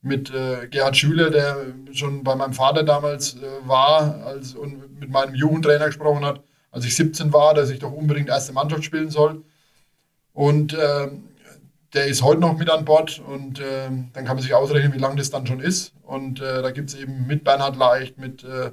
[0.01, 0.33] Mit
[0.71, 1.57] Gerhard Schüler, der
[1.91, 6.95] schon bei meinem Vater damals war als, und mit meinem Jugendtrainer gesprochen hat, als ich
[6.95, 9.43] 17 war, dass ich doch unbedingt erste Mannschaft spielen soll.
[10.37, 11.09] Und äh,
[11.95, 14.99] der ist heute noch mit an Bord und äh, dann kann man sich ausrechnen, wie
[14.99, 15.95] lange das dann schon ist.
[16.03, 18.73] Und äh, da gibt es eben mit Bernhard Leicht, mit äh,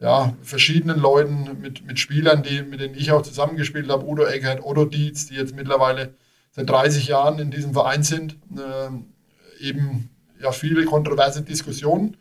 [0.00, 4.64] ja, verschiedenen Leuten, mit, mit Spielern, die, mit denen ich auch zusammengespielt habe, Udo Eckert,
[4.64, 6.14] Otto Dietz, die jetzt mittlerweile
[6.50, 8.38] seit 30 Jahren in diesem Verein sind.
[8.56, 10.08] Äh, eben
[10.40, 12.16] ja, viele kontroverse Diskussionen.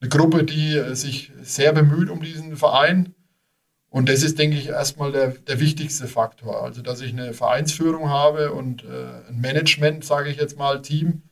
[0.00, 3.14] Eine Gruppe, die äh, sich sehr bemüht um diesen Verein
[3.90, 6.62] und das ist, denke ich, erstmal der, der wichtigste Faktor.
[6.62, 11.22] Also, dass ich eine Vereinsführung habe und äh, ein Management, sage ich jetzt mal, Team,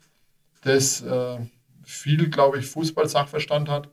[0.63, 1.39] das äh,
[1.85, 3.91] viel, glaube ich, Fußball-Sachverstand hat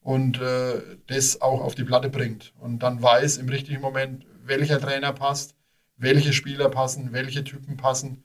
[0.00, 2.54] und äh, das auch auf die Platte bringt.
[2.60, 5.56] Und dann weiß im richtigen Moment, welcher Trainer passt,
[5.96, 8.22] welche Spieler passen, welche Typen passen.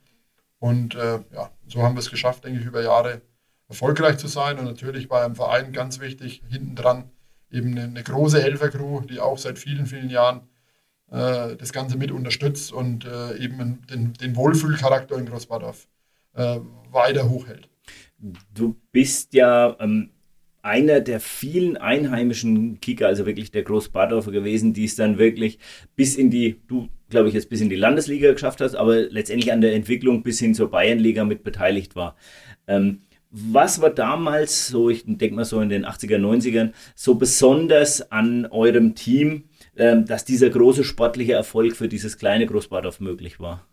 [0.59, 3.21] Und äh, ja, so haben wir es geschafft, denke ich, über Jahre
[3.67, 4.59] erfolgreich zu sein.
[4.59, 7.09] Und natürlich bei einem Verein ganz wichtig, hinten dran
[7.53, 10.41] eben eine, eine große Helfercrew, die auch seit vielen, vielen Jahren
[11.11, 15.87] äh, das Ganze mit unterstützt und äh, eben den, den Wohlfühlcharakter in Großbadorf
[16.33, 16.59] äh,
[16.91, 17.69] weiter hochhält.
[18.53, 20.09] Du bist ja ähm,
[20.61, 25.59] einer der vielen einheimischen Kicker, also wirklich der Großbadorfer gewesen, die es dann wirklich
[25.95, 29.51] bis in die, du glaube ich jetzt bis in die Landesliga geschafft hast, aber letztendlich
[29.51, 32.15] an der Entwicklung bis hin zur Bayernliga mit beteiligt war.
[32.65, 33.02] Ähm,
[33.33, 38.45] was war damals, so ich denke mal so in den 80er, 90ern, so besonders an
[38.45, 43.65] eurem Team, ähm, dass dieser große sportliche Erfolg für dieses kleine Großbadorf möglich war?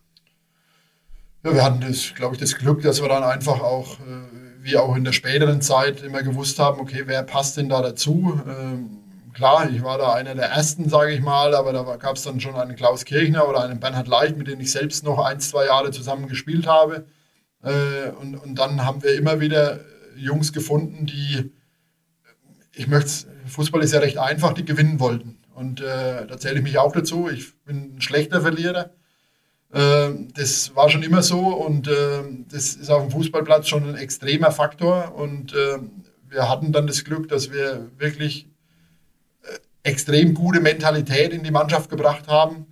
[1.44, 4.78] Ja, wir hatten das, glaube ich, das Glück, dass wir dann einfach auch, äh, wie
[4.78, 8.40] auch in der späteren Zeit, immer gewusst haben, okay, wer passt denn da dazu?
[8.48, 8.98] Ähm,
[9.34, 12.40] klar, ich war da einer der ersten, sage ich mal, aber da gab es dann
[12.40, 15.66] schon einen Klaus Kirchner oder einen Bernhard Leicht, mit dem ich selbst noch ein, zwei
[15.66, 17.04] Jahre zusammen gespielt habe.
[17.62, 19.80] Äh, und, und dann haben wir immer wieder
[20.16, 21.52] Jungs gefunden, die,
[22.74, 25.38] ich möchte, Fußball ist ja recht einfach, die gewinnen wollten.
[25.54, 27.28] Und äh, da zähle ich mich auch dazu.
[27.28, 28.90] Ich bin ein schlechter Verlierer.
[29.72, 33.96] Äh, das war schon immer so und äh, das ist auf dem Fußballplatz schon ein
[33.96, 35.14] extremer Faktor.
[35.14, 35.78] Und äh,
[36.28, 38.48] wir hatten dann das Glück, dass wir wirklich
[39.42, 42.66] äh, extrem gute Mentalität in die Mannschaft gebracht haben.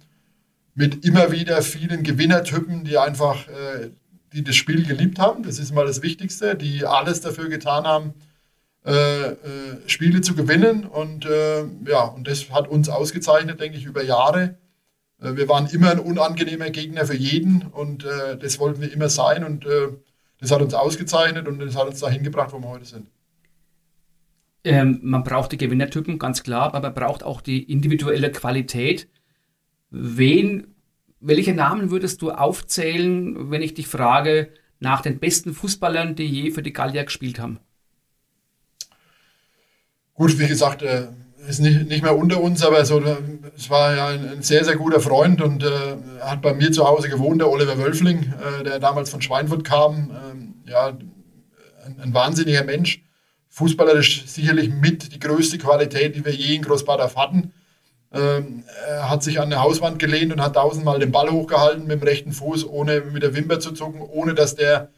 [0.74, 3.90] Mit immer wieder vielen Gewinnertypen, die einfach äh,
[4.32, 8.14] die das Spiel geliebt haben, das ist mal das Wichtigste, die alles dafür getan haben,
[8.84, 9.34] äh, äh,
[9.86, 10.84] Spiele zu gewinnen.
[10.84, 14.58] Und äh, ja, und das hat uns ausgezeichnet, denke ich, über Jahre.
[15.20, 19.08] Äh, wir waren immer ein unangenehmer Gegner für jeden und äh, das wollten wir immer
[19.08, 19.44] sein.
[19.44, 19.88] Und äh,
[20.40, 23.08] das hat uns ausgezeichnet und das hat uns dahin gebracht, wo wir heute sind.
[24.64, 29.08] Ähm, man braucht die Gewinnertypen, ganz klar, aber man braucht auch die individuelle Qualität.
[29.90, 30.74] Wen
[31.20, 34.50] welche Namen würdest du aufzählen, wenn ich dich frage,
[34.80, 37.58] nach den besten Fußballern, die je für die Gallier gespielt haben?
[40.14, 41.08] Gut, wie gesagt, äh,
[41.48, 43.02] ist nicht, nicht mehr unter uns, aber so,
[43.56, 46.86] es war ja ein, ein sehr, sehr guter Freund und äh, hat bei mir zu
[46.86, 50.10] Hause gewohnt, der Oliver Wölfling, äh, der damals von Schweinfurt kam.
[50.10, 50.88] Ähm, ja,
[51.84, 53.02] ein, ein, wahnsinniger Mensch.
[53.48, 57.52] Fußballerisch sicherlich mit die größte Qualität, die wir je in Großbadorf hatten.
[58.12, 62.00] Ähm, er hat sich an eine Hauswand gelehnt und hat tausendmal den Ball hochgehalten mit
[62.00, 64.90] dem rechten Fuß, ohne mit der Wimper zu zucken, ohne dass der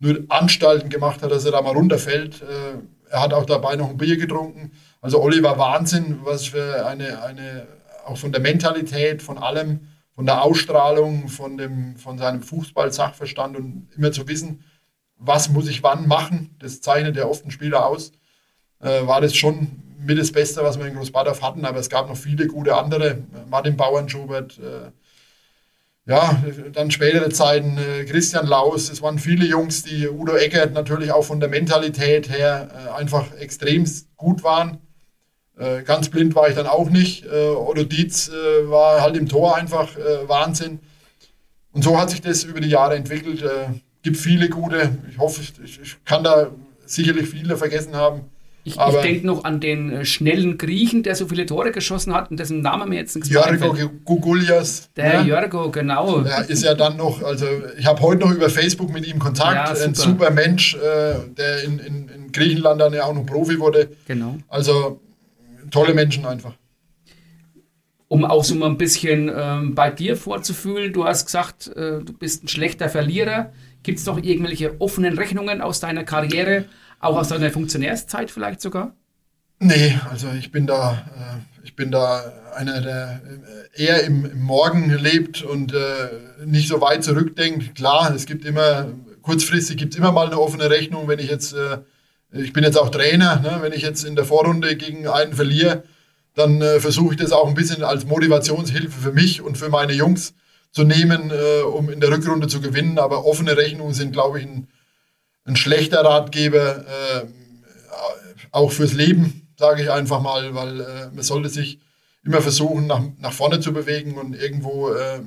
[0.00, 2.42] nur Anstalten gemacht hat, dass er da mal runterfällt.
[2.42, 2.78] Äh,
[3.10, 4.72] er hat auch dabei noch ein Bier getrunken.
[5.00, 7.66] Also Olli war Wahnsinn, was für eine, eine,
[8.04, 13.88] auch von der Mentalität, von allem, von der Ausstrahlung, von, dem, von seinem Fußball-Sachverstand und
[13.96, 14.64] immer zu wissen,
[15.16, 18.12] was muss ich wann machen, das zeichnet ja oft einen Spieler aus,
[18.80, 22.08] äh, war das schon mit das Beste, was wir in Großbadorf hatten, aber es gab
[22.08, 23.18] noch viele gute andere.
[23.50, 24.90] Martin Bauern-Schubert, äh,
[26.10, 31.12] ja, dann spätere Zeiten, äh, Christian Laus, es waren viele Jungs, die Udo Eckert natürlich
[31.12, 33.84] auch von der Mentalität her äh, einfach extrem
[34.16, 34.78] gut waren.
[35.58, 37.26] Äh, ganz blind war ich dann auch nicht.
[37.26, 39.88] Äh, Otto Dietz äh, war halt im Tor einfach
[40.26, 40.78] Wahnsinn.
[41.72, 43.44] Und so hat sich das über die Jahre entwickelt.
[44.02, 46.50] gibt viele gute, ich hoffe, ich, ich kann da
[46.86, 48.22] sicherlich viele vergessen haben.
[48.68, 52.30] Ich, ich denke noch an den äh, schnellen Griechen, der so viele Tore geschossen hat
[52.30, 54.90] und dessen Name mir jetzt nichts Jorgo Gugulias.
[54.94, 55.40] Der ja?
[55.40, 56.20] Jorgo, genau.
[56.20, 57.46] Der ist ja dann noch, also
[57.78, 59.54] ich habe heute noch über Facebook mit ihm Kontakt.
[59.54, 59.88] Ja, super.
[59.88, 63.88] Ein super Mensch, äh, der in, in, in, Griechenland dann ja auch noch Profi wurde.
[64.06, 64.36] Genau.
[64.48, 65.00] Also
[65.70, 66.52] tolle Menschen einfach.
[68.08, 72.12] Um auch so mal ein bisschen ähm, bei dir vorzufühlen, du hast gesagt, äh, du
[72.12, 73.52] bist ein schlechter Verlierer.
[73.82, 76.66] Gibt es noch irgendwelche offenen Rechnungen aus deiner Karriere?
[77.00, 78.94] Auch aus deiner Funktionärszeit vielleicht sogar?
[79.60, 83.20] Nee, also ich bin da, äh, ich bin da einer, der
[83.76, 87.74] äh, eher im, im Morgen lebt und äh, nicht so weit zurückdenkt.
[87.74, 88.88] Klar, es gibt immer,
[89.22, 91.78] kurzfristig gibt es immer mal eine offene Rechnung, wenn ich jetzt, äh,
[92.32, 95.82] ich bin jetzt auch Trainer, ne, wenn ich jetzt in der Vorrunde gegen einen verliere,
[96.34, 99.92] dann äh, versuche ich das auch ein bisschen als Motivationshilfe für mich und für meine
[99.92, 100.34] Jungs
[100.70, 102.98] zu nehmen, äh, um in der Rückrunde zu gewinnen.
[102.98, 104.68] Aber offene Rechnungen sind, glaube ich, ein
[105.48, 107.26] ein schlechter Ratgeber, äh,
[108.50, 111.80] auch fürs Leben, sage ich einfach mal, weil äh, man sollte sich
[112.24, 115.20] immer versuchen, nach, nach vorne zu bewegen und irgendwo äh,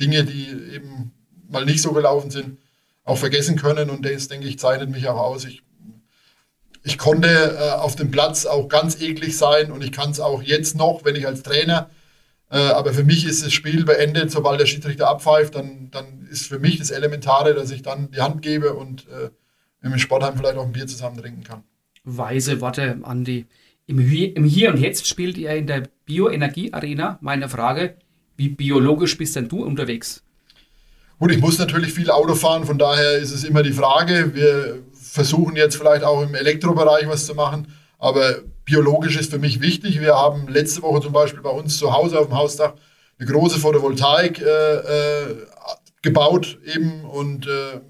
[0.00, 1.12] Dinge, die eben
[1.48, 2.58] mal nicht so gelaufen sind,
[3.04, 3.90] auch vergessen können.
[3.90, 5.44] Und das, denke ich, zeichnet mich auch aus.
[5.44, 5.62] Ich,
[6.82, 10.42] ich konnte äh, auf dem Platz auch ganz eklig sein und ich kann es auch
[10.42, 11.90] jetzt noch, wenn ich als Trainer
[12.54, 16.46] äh, aber für mich ist das Spiel beendet, sobald der Schiedsrichter abpfeift, dann, dann ist
[16.46, 19.30] für mich das Elementare, dass ich dann die Hand gebe und äh,
[19.92, 21.62] im Sportheim vielleicht auch ein Bier zusammen trinken kann.
[22.04, 23.46] Weise Worte, Andi.
[23.86, 27.18] Im, Im Hier und Jetzt spielt ihr in der Bioenergie-Arena.
[27.20, 27.96] Meine Frage,
[28.36, 30.22] wie biologisch bist denn du unterwegs?
[31.18, 34.34] Gut, ich muss natürlich viel Auto fahren, von daher ist es immer die Frage.
[34.34, 37.68] Wir versuchen jetzt vielleicht auch im Elektrobereich was zu machen,
[37.98, 40.00] aber biologisch ist für mich wichtig.
[40.00, 42.74] Wir haben letzte Woche zum Beispiel bei uns zu Hause auf dem Hausdach
[43.18, 45.36] eine große Photovoltaik äh, äh,
[46.02, 47.80] gebaut eben und äh,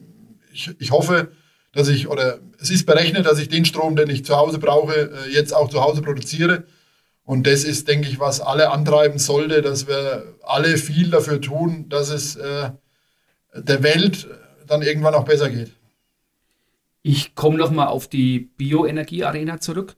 [0.53, 1.33] ich, ich hoffe,
[1.75, 4.95] dass ich, oder es ist berechnet, dass ich den Strom, den ich zu Hause brauche,
[4.95, 6.65] äh, jetzt auch zu Hause produziere.
[7.25, 11.89] Und das ist, denke ich, was alle antreiben sollte, dass wir alle viel dafür tun,
[11.89, 12.71] dass es äh,
[13.55, 14.29] der Welt
[14.67, 15.73] dann irgendwann auch besser geht.
[17.03, 19.97] Ich komme nochmal auf die Bioenergie-Arena zurück.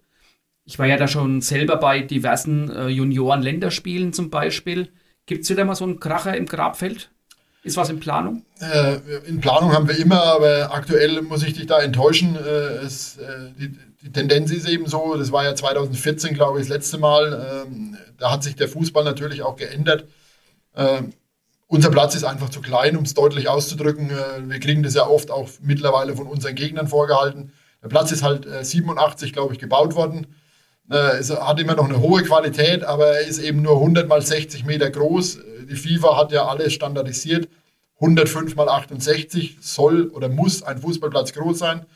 [0.65, 4.89] Ich war ja da schon selber bei diversen äh, Junioren-Länderspielen zum Beispiel.
[5.27, 7.11] Gibt es wieder mal so einen Kracher im Grabfeld?
[7.67, 8.45] Ist was in Planung?
[8.61, 12.37] Äh, in Planung haben wir immer, aber aktuell muss ich dich da enttäuschen.
[12.37, 16.69] Äh, es, äh, die, die, Tendenz ist eben so, das war ja 2014, glaube ich,
[16.69, 17.67] das letzte Mal.
[17.67, 20.05] Ähm, da hat sich der Fußball natürlich auch geändert.
[20.77, 21.13] Ähm,
[21.67, 24.11] unser Platz ist einfach zu klein, um es deutlich auszudrücken.
[24.11, 27.53] Äh, wir kriegen das ja oft auch mittlerweile von unseren Gegnern vorgehalten.
[27.83, 30.29] Der Platz ist halt 87, äh, glaube ich, gebaut worden.
[30.91, 34.23] Äh, es hat immer noch eine hohe Qualität, aber er ist eben nur 100 mal
[34.23, 37.49] 60 Meter groß die FIFA hat ja alles standardisiert.
[37.97, 41.87] 105 mal 68 soll oder muss ein Fußballplatz groß sein.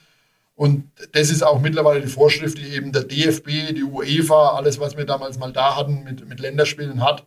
[0.55, 4.97] Und das ist auch mittlerweile die Vorschrift, die eben der DFB, die UEFA, alles, was
[4.97, 7.25] wir damals mal da hatten, mit, mit Länderspielen hat,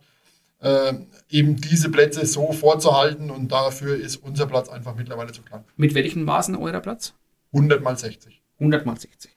[0.60, 0.94] äh,
[1.30, 3.30] eben diese Plätze so vorzuhalten.
[3.30, 5.64] Und dafür ist unser Platz einfach mittlerweile zu klein.
[5.76, 7.14] Mit welchen Maßen eurer Platz?
[7.52, 8.42] 100 mal 60.
[8.58, 9.33] 100 mal 60.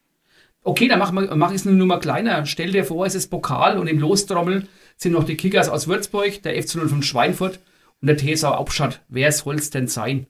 [0.68, 2.46] Okay, dann mache mach ich es nur mal kleiner.
[2.46, 6.44] Stell dir vor, es ist Pokal und im Lostrommel sind noch die Kickers aus Würzburg,
[6.44, 7.60] der FC 05 Schweinfurt
[8.02, 9.00] und der TSV Hauptstadt.
[9.08, 10.28] Wer soll es denn sein?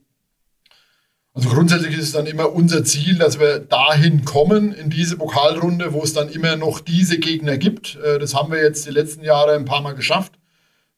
[1.34, 5.92] Also grundsätzlich ist es dann immer unser Ziel, dass wir dahin kommen in diese Pokalrunde,
[5.92, 7.96] wo es dann immer noch diese Gegner gibt.
[7.96, 10.38] Äh, das haben wir jetzt die letzten Jahre ein paar Mal geschafft.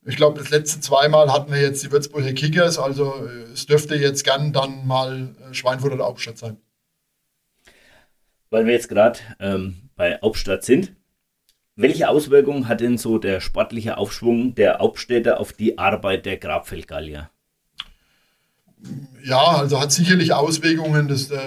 [0.05, 3.95] Ich glaube, das letzte zweimal hatten wir jetzt die Würzburger Kickers, also äh, es dürfte
[3.95, 6.59] jetzt gern dann mal äh, Schweinfurt oder Hauptstadt sein.
[8.51, 10.93] Weil wir jetzt gerade ähm, bei Hauptstadt sind,
[11.77, 17.31] welche Auswirkungen hat denn so der sportliche Aufschwung der Hauptstädte auf die Arbeit der Grabfeldgallier?
[19.25, 21.39] Ja, also hat sicherlich Auswirkungen, das, äh,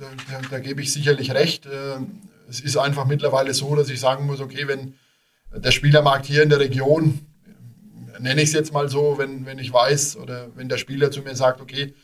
[0.00, 1.66] da, da, da, gebe ich sicherlich recht.
[1.66, 1.98] Äh,
[2.48, 4.94] es ist einfach mittlerweile so, dass ich sagen muss, okay, wenn
[5.54, 7.20] der Spielermarkt hier in der Region,
[8.18, 11.22] nenne ich es jetzt mal so, wenn, wenn ich weiß oder wenn der Spieler zu
[11.22, 11.94] mir sagt, okay,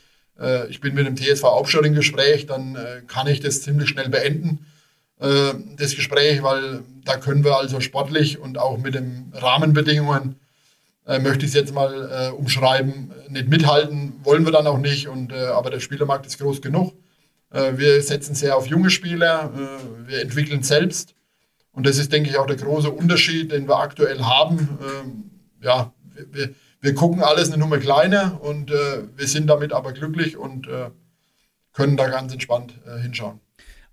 [0.42, 2.76] äh, ich bin mit dem TSV Hauptstadt im Gespräch, dann
[3.06, 4.66] kann ich das ziemlich schnell beenden
[5.22, 10.36] äh, das Gespräch, weil da können wir also sportlich und auch mit den Rahmenbedingungen,
[11.06, 15.08] äh, möchte ich es jetzt mal äh, umschreiben, nicht mithalten, wollen wir dann auch nicht,
[15.08, 16.92] und, äh, aber der Spielermarkt ist groß genug.
[17.50, 21.14] Äh, wir setzen sehr auf junge Spieler, äh, wir entwickeln selbst
[21.72, 24.78] und das ist, denke ich, auch der große Unterschied, den wir aktuell haben.
[24.82, 25.92] Ähm, ja,
[26.32, 26.50] wir,
[26.82, 30.68] wir gucken alles eine Nummer kleiner und wir sind damit aber glücklich und
[31.72, 33.40] können da ganz entspannt hinschauen.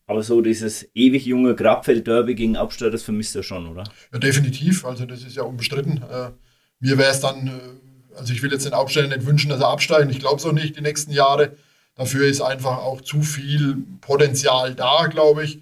[0.09, 3.83] Aber so dieses ewig junge Grabfeld-Derby gegen Abstadt, das vermisst er schon, oder?
[4.11, 4.83] Ja, definitiv.
[4.83, 5.97] Also das ist ja unbestritten.
[5.97, 6.31] Äh,
[6.79, 9.67] mir wäre es dann, äh, also ich will jetzt den Absteiger nicht wünschen, dass er
[9.67, 10.09] absteigen.
[10.09, 11.55] Ich glaube es auch nicht die nächsten Jahre.
[11.93, 15.59] Dafür ist einfach auch zu viel Potenzial da, glaube ich.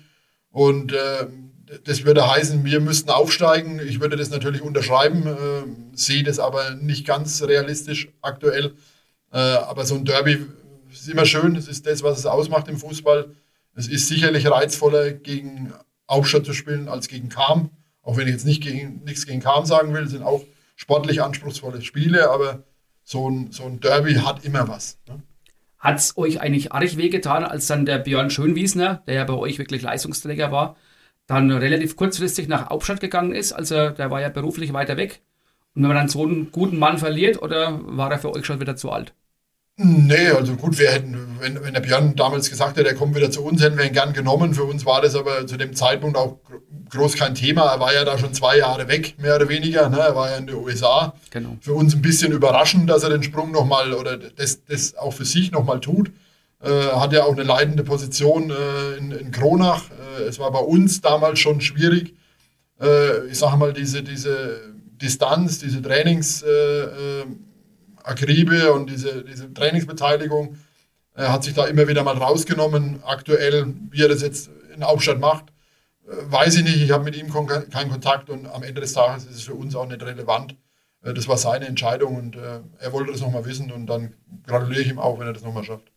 [0.49, 1.27] Und äh,
[1.83, 3.79] das würde heißen, wir müssten aufsteigen.
[3.79, 8.73] Ich würde das natürlich unterschreiben, äh, sehe das aber nicht ganz realistisch aktuell.
[9.31, 10.45] Äh, aber so ein Derby
[10.91, 11.55] ist immer schön.
[11.55, 13.33] Es ist das, was es ausmacht im Fußball.
[13.75, 15.73] Es ist sicherlich reizvoller, gegen
[16.07, 17.69] Aufstadt zu spielen als gegen Kam.
[18.01, 20.43] Auch wenn ich jetzt nicht gegen, nichts gegen Kam sagen will, sind auch
[20.75, 22.63] sportlich anspruchsvolle Spiele, aber
[23.03, 24.97] so ein, so ein Derby hat immer was.
[25.07, 25.21] Ne?
[25.77, 29.59] Hat es euch eigentlich arg wehgetan, als dann der Björn Schönwiesner, der ja bei euch
[29.59, 30.77] wirklich Leistungsträger war,
[31.27, 33.53] dann relativ kurzfristig nach Hauptstadt gegangen ist?
[33.53, 35.21] Also der war ja beruflich weiter weg.
[35.75, 38.59] Und wenn man dann so einen guten Mann verliert, oder war er für euch schon
[38.59, 39.13] wieder zu alt?
[39.79, 43.29] Nee, also gut, wir hätten, wenn, wenn der Björn damals gesagt hätte, er kommt wieder
[43.29, 44.55] zu uns, hätten wir ihn gern genommen.
[44.55, 46.39] Für uns war das aber zu dem Zeitpunkt auch
[46.89, 47.73] groß kein Thema.
[47.73, 49.87] Er war ja da schon zwei Jahre weg, mehr oder weniger.
[49.89, 49.99] Ne?
[49.99, 51.13] Er war ja in den USA.
[51.29, 51.57] Genau.
[51.61, 55.25] Für uns ein bisschen überraschend, dass er den Sprung nochmal oder das, das auch für
[55.25, 56.09] sich nochmal tut.
[56.67, 59.85] Äh, hat ja auch eine leitende Position äh, in, in Kronach.
[60.19, 62.13] Äh, es war bei uns damals schon schwierig.
[63.31, 67.25] Ich sage mal, diese, diese Distanz, diese Trainings äh, äh,
[68.03, 70.57] Akribe und diese, diese Trainingsbeteiligung
[71.15, 73.01] hat sich da immer wieder mal rausgenommen.
[73.03, 75.45] Aktuell, wie er das jetzt in Hauptstadt macht,
[76.05, 76.83] weiß ich nicht.
[76.83, 77.33] Ich habe mit ihm
[77.71, 80.55] keinen Kontakt und am Ende des Tages ist es für uns auch nicht relevant.
[81.01, 84.13] Das war seine Entscheidung und er wollte das nochmal wissen und dann
[84.45, 85.91] gratuliere ich ihm auch, wenn er das nochmal schafft.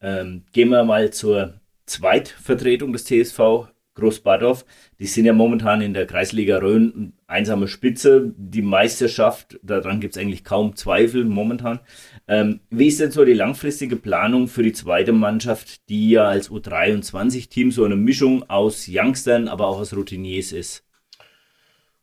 [0.00, 4.64] Ähm, gehen wir mal zur Zweitvertretung des TSV Großbadorf.
[4.98, 8.32] Die sind ja momentan in der Kreisliga Rhön einsame Spitze.
[8.36, 11.80] Die Meisterschaft, daran gibt es eigentlich kaum Zweifel momentan.
[12.26, 16.50] Ähm, wie ist denn so die langfristige Planung für die zweite Mannschaft, die ja als
[16.50, 20.84] U23-Team so eine Mischung aus Youngstern, aber auch aus Routiniers ist?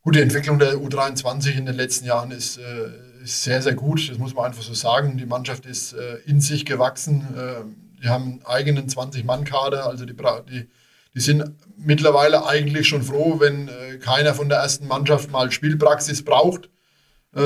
[0.01, 4.08] Gut, die Entwicklung der U23 in den letzten Jahren ist, äh, ist sehr, sehr gut.
[4.10, 5.17] Das muss man einfach so sagen.
[5.17, 7.25] Die Mannschaft ist äh, in sich gewachsen.
[7.36, 10.70] Äh, die haben einen eigenen 20-Mann-Kader, also die, die
[11.15, 11.46] die sind
[11.78, 16.70] mittlerweile eigentlich schon froh, wenn äh, keiner von der ersten Mannschaft mal Spielpraxis braucht,
[17.34, 17.41] äh,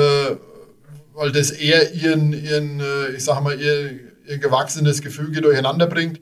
[1.13, 3.91] weil das eher ihren, ihren äh, ich sage mal, ihr,
[4.27, 6.19] ihr gewachsenes Gefüge durcheinander bringt.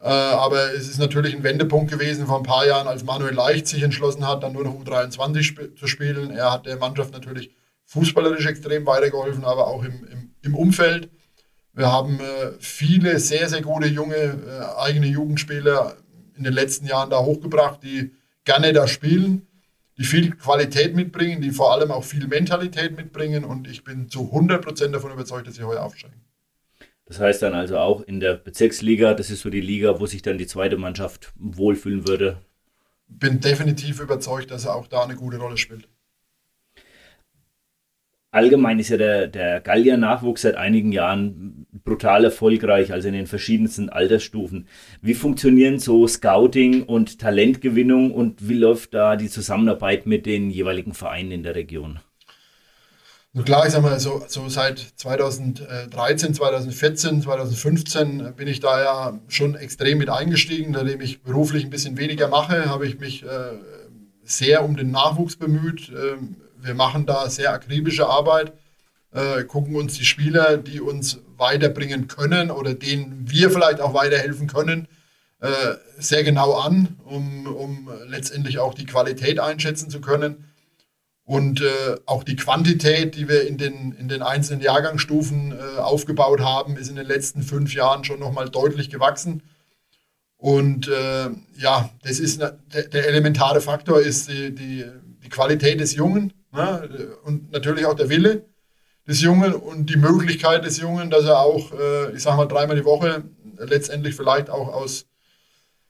[0.00, 3.66] Äh, aber es ist natürlich ein Wendepunkt gewesen vor ein paar Jahren, als Manuel Leicht
[3.66, 6.30] sich entschlossen hat, dann nur noch U23 sp zu spielen.
[6.30, 7.50] Er hat der Mannschaft natürlich
[7.86, 11.08] fußballerisch extrem weitergeholfen, aber auch im, im, im Umfeld.
[11.78, 15.96] Wir haben äh, viele sehr, sehr gute junge äh, eigene Jugendspieler
[16.36, 18.10] in den letzten Jahren da hochgebracht, die
[18.44, 19.46] gerne da spielen,
[19.96, 24.32] die viel Qualität mitbringen, die vor allem auch viel Mentalität mitbringen und ich bin zu
[24.32, 26.20] 100% davon überzeugt, dass sie heuer aufsteigen.
[27.06, 30.22] Das heißt dann also auch in der Bezirksliga, das ist so die Liga, wo sich
[30.22, 32.38] dann die zweite Mannschaft wohlfühlen würde.
[33.06, 35.86] Bin definitiv überzeugt, dass er auch da eine gute Rolle spielt
[38.30, 43.88] allgemein ist ja der, der Gallier-Nachwuchs seit einigen Jahren brutal erfolgreich, also in den verschiedensten
[43.88, 44.68] Altersstufen.
[45.00, 50.92] Wie funktionieren so Scouting und Talentgewinnung und wie läuft da die Zusammenarbeit mit den jeweiligen
[50.92, 52.00] Vereinen in der Region?
[53.34, 59.20] So klar, ich sag mal, so, so seit 2013, 2014, 2015 bin ich da ja
[59.28, 60.72] schon extrem mit eingestiegen.
[60.72, 63.28] Nachdem ich beruflich ein bisschen weniger mache, habe ich mich äh,
[64.24, 65.90] sehr um den Nachwuchs bemüht.
[65.90, 66.16] Äh,
[66.60, 68.52] wir machen da sehr akribische Arbeit,
[69.18, 74.46] äh, gucken uns die Spieler, die uns weiterbringen können oder denen wir vielleicht auch weiterhelfen
[74.46, 74.86] können,
[75.40, 75.48] äh,
[75.98, 80.44] sehr genau an, um, um letztendlich auch die Qualität einschätzen zu können.
[81.24, 86.40] Und äh, auch die Quantität, die wir in den, in den einzelnen Jahrgangsstufen äh, aufgebaut
[86.40, 89.42] haben, ist in den letzten fünf Jahren schon nochmal deutlich gewachsen.
[90.38, 91.28] Und äh,
[91.58, 94.84] ja, das ist der, der elementare Faktor ist die, die,
[95.22, 96.32] die Qualität des Jungen.
[96.52, 97.16] Ne?
[97.24, 98.44] Und natürlich auch der Wille
[99.08, 102.76] des Jungen und die Möglichkeit des Jungen, dass er auch, äh, ich sage mal, dreimal
[102.76, 103.24] die Woche
[103.56, 105.06] letztendlich vielleicht auch aus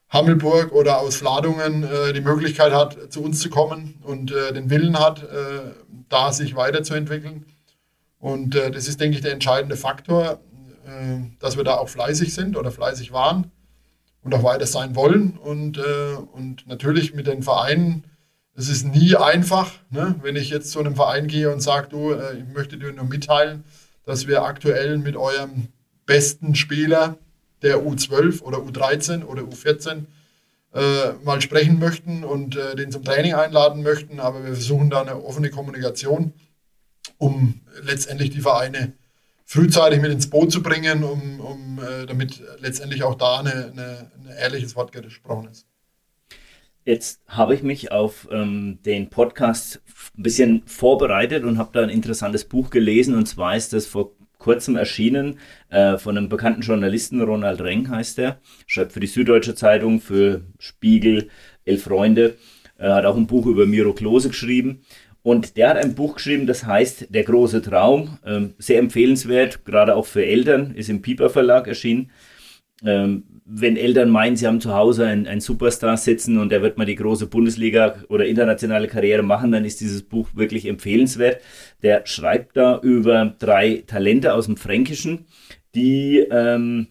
[0.09, 4.71] Hammelburg oder aus Fladungen äh, die Möglichkeit hat, zu uns zu kommen und äh, den
[4.71, 5.73] Willen hat, äh,
[6.09, 7.45] da sich weiterzuentwickeln.
[8.21, 10.41] Und äh, das ist, denke ich, der entscheidende Faktor,
[10.87, 13.51] äh, dass wir da auch fleißig sind oder fleißig waren
[14.23, 15.37] und auch weiter sein wollen.
[15.37, 18.05] Und, und natürlich mit den Vereinen
[18.59, 20.17] es ist nie einfach, ne?
[20.21, 23.05] wenn ich jetzt zu einem Verein gehe und sage, du, äh, ich möchte dir nur
[23.05, 23.63] mitteilen,
[24.05, 25.69] dass wir aktuell mit eurem
[26.07, 27.17] besten Spieler
[27.63, 30.07] der U12 oder U13 oder U14
[30.75, 34.19] äh, mal sprechen möchten und äh, den zum Training einladen möchten.
[34.19, 36.33] Aber wir versuchen da eine offene Kommunikation,
[37.17, 38.93] um letztendlich die Vereine
[39.45, 44.11] frühzeitig mit ins Boot zu bringen, um, um äh, damit letztendlich auch da eine, eine,
[44.19, 45.68] ein ehrliches Wort gesprochen ist.
[46.89, 49.83] Jetzt habe ich mich auf ähm, den Podcast
[50.17, 53.15] ein bisschen vorbereitet und habe da ein interessantes Buch gelesen.
[53.15, 58.19] Und zwar ist das vor kurzem erschienen äh, von einem bekannten Journalisten, Ronald Reng heißt
[58.21, 61.29] er, schreibt für die Süddeutsche Zeitung, für Spiegel,
[61.67, 62.37] Elf Freunde,
[62.79, 64.81] äh, hat auch ein Buch über Miro Klose geschrieben.
[65.21, 69.95] Und der hat ein Buch geschrieben, das heißt Der große Traum, ähm, sehr empfehlenswert, gerade
[69.95, 72.11] auch für Eltern, ist im Pieper Verlag erschienen.
[72.85, 76.77] Ähm, wenn Eltern meinen, sie haben zu Hause einen, einen Superstar sitzen und der wird
[76.77, 81.41] mal die große Bundesliga oder internationale Karriere machen, dann ist dieses Buch wirklich empfehlenswert.
[81.83, 85.27] Der schreibt da über drei Talente aus dem Fränkischen,
[85.75, 86.89] die ähm,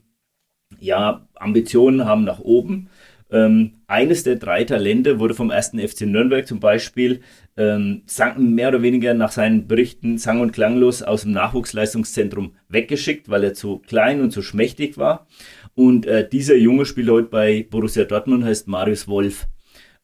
[0.80, 2.90] ja Ambitionen haben nach oben.
[3.30, 7.22] Ähm, eines der drei Talente wurde vom ersten FC Nürnberg zum Beispiel
[7.58, 8.04] ähm,
[8.38, 13.54] mehr oder weniger nach seinen Berichten sang- und klanglos aus dem Nachwuchsleistungszentrum weggeschickt, weil er
[13.54, 15.28] zu klein und zu schmächtig war.
[15.78, 19.48] Und äh, dieser Junge spielt heute bei Borussia Dortmund, heißt Marius Wolf.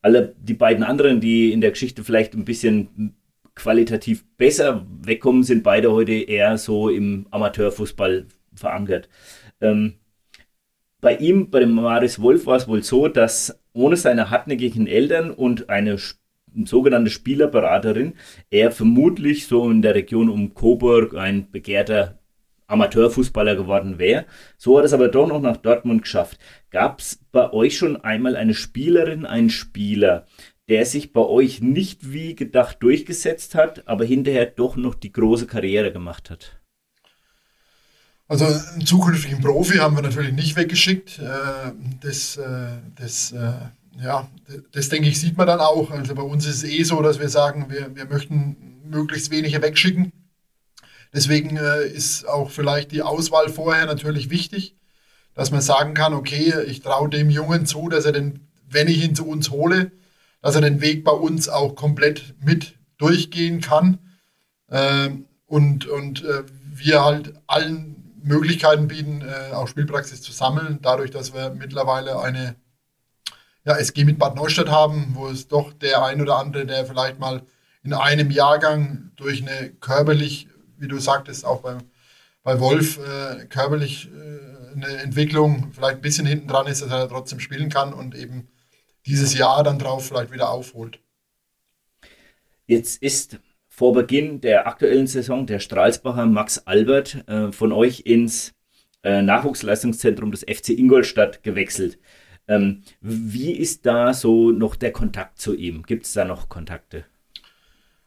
[0.04, 3.16] Alle die beiden anderen, die in der Geschichte vielleicht ein bisschen
[3.56, 9.10] qualitativ besser wegkommen, sind beide heute eher so im Amateurfußball verankert.
[9.62, 9.96] Ähm,
[11.02, 15.32] bei ihm, bei dem Marius Wolf, war es wohl so, dass ohne seine hartnäckigen Eltern
[15.32, 15.98] und eine
[16.66, 18.14] sogenannte Spielerberaterin
[18.52, 22.20] er vermutlich so in der Region um Coburg ein begehrter
[22.74, 24.26] Amateurfußballer geworden wäre.
[24.58, 26.40] So hat es aber doch noch nach Dortmund geschafft.
[26.72, 30.26] Gab es bei euch schon einmal eine Spielerin, einen Spieler,
[30.68, 35.48] der sich bei euch nicht wie gedacht durchgesetzt hat, aber hinterher doch noch die große
[35.48, 36.60] Karriere gemacht hat?
[38.28, 41.20] Also einen zukünftigen Profi haben wir natürlich nicht weggeschickt.
[41.20, 41.72] Äh,
[42.02, 43.52] das, äh, das, äh,
[44.02, 44.28] ja,
[44.72, 45.92] das denke ich, sieht man dann auch.
[45.92, 49.62] Also bei uns ist es eh so, dass wir sagen, wir, wir möchten möglichst wenige
[49.62, 50.12] wegschicken.
[51.14, 54.76] Deswegen äh, ist auch vielleicht die Auswahl vorher natürlich wichtig,
[55.36, 59.04] dass man sagen kann, okay, ich traue dem Jungen zu, dass er den, wenn ich
[59.04, 59.92] ihn zu uns hole,
[60.42, 64.00] dass er den Weg bei uns auch komplett mit durchgehen kann.
[64.68, 65.10] Äh,
[65.46, 66.44] und, und äh,
[66.74, 67.94] wir halt allen
[68.24, 72.56] Möglichkeiten bieten, äh, auch Spielpraxis zu sammeln, dadurch, dass wir mittlerweile eine
[73.66, 77.20] ja, SG mit Bad Neustadt haben, wo es doch der ein oder andere, der vielleicht
[77.20, 77.44] mal
[77.84, 80.48] in einem Jahrgang durch eine körperlich
[80.84, 81.78] wie du sagtest, auch bei,
[82.44, 87.08] bei Wolf äh, körperlich äh, eine Entwicklung vielleicht ein bisschen hinten dran ist, dass er
[87.08, 88.50] trotzdem spielen kann und eben
[89.06, 91.00] dieses Jahr dann drauf vielleicht wieder aufholt.
[92.68, 98.54] Jetzt ist vor Beginn der aktuellen Saison der Stralsbacher Max Albert äh, von euch ins
[99.04, 101.98] äh, Nachwuchsleistungszentrum des FC Ingolstadt gewechselt.
[102.48, 105.84] Ähm, wie ist da so noch der Kontakt zu ihm?
[105.84, 107.06] Gibt es da noch Kontakte?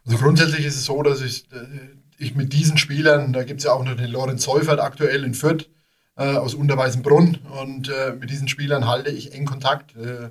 [0.06, 3.64] Also grundsätzlich ist es so, dass ich äh, ich mit diesen Spielern, da gibt es
[3.64, 5.68] ja auch noch den Lorenz Seufert aktuell in Fürth
[6.16, 9.96] äh, aus Unterweißenbrunn und äh, mit diesen Spielern halte ich eng Kontakt.
[9.96, 10.30] Äh,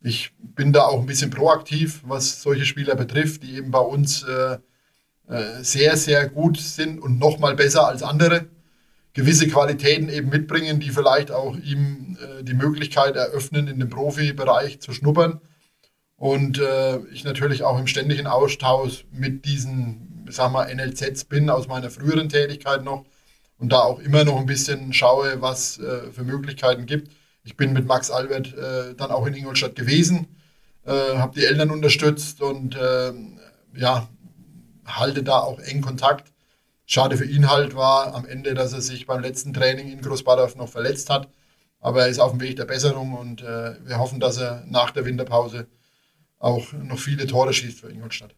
[0.00, 4.24] ich bin da auch ein bisschen proaktiv, was solche Spieler betrifft, die eben bei uns
[4.24, 4.58] äh,
[5.28, 8.46] äh, sehr, sehr gut sind und nochmal besser als andere.
[9.14, 14.80] Gewisse Qualitäten eben mitbringen, die vielleicht auch ihm äh, die Möglichkeit eröffnen, in dem Profibereich
[14.80, 15.40] zu schnuppern.
[16.16, 16.60] Und
[17.12, 22.28] ich natürlich auch im ständigen Austausch mit diesen sagen wir, NLZs bin aus meiner früheren
[22.28, 23.04] Tätigkeit noch
[23.58, 27.12] und da auch immer noch ein bisschen schaue, was äh, für Möglichkeiten gibt.
[27.44, 30.26] Ich bin mit Max Albert äh, dann auch in Ingolstadt gewesen,
[30.84, 33.38] äh, habe die Eltern unterstützt und ähm,
[33.74, 34.08] ja,
[34.84, 36.32] halte da auch eng Kontakt.
[36.86, 40.56] Schade für ihn halt war am Ende, dass er sich beim letzten Training in Großbadorf
[40.56, 41.28] noch verletzt hat.
[41.80, 44.90] Aber er ist auf dem Weg der Besserung und äh, wir hoffen, dass er nach
[44.90, 45.66] der Winterpause
[46.38, 48.34] auch noch viele Tore schießt für Ingolstadt.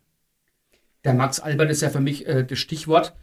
[1.05, 3.15] Der Max Albert ist ja für mich äh, das Stichwort.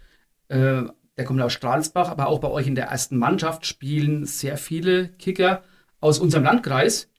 [0.47, 0.83] Äh,
[1.17, 5.09] der kommt aus Stralsbach, aber auch bei euch in der ersten Mannschaft spielen sehr viele
[5.09, 5.63] Kicker
[5.99, 7.09] aus unserem Landkreis.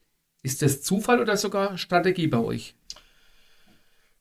[0.43, 2.75] Ist das Zufall oder sogar Strategie bei euch?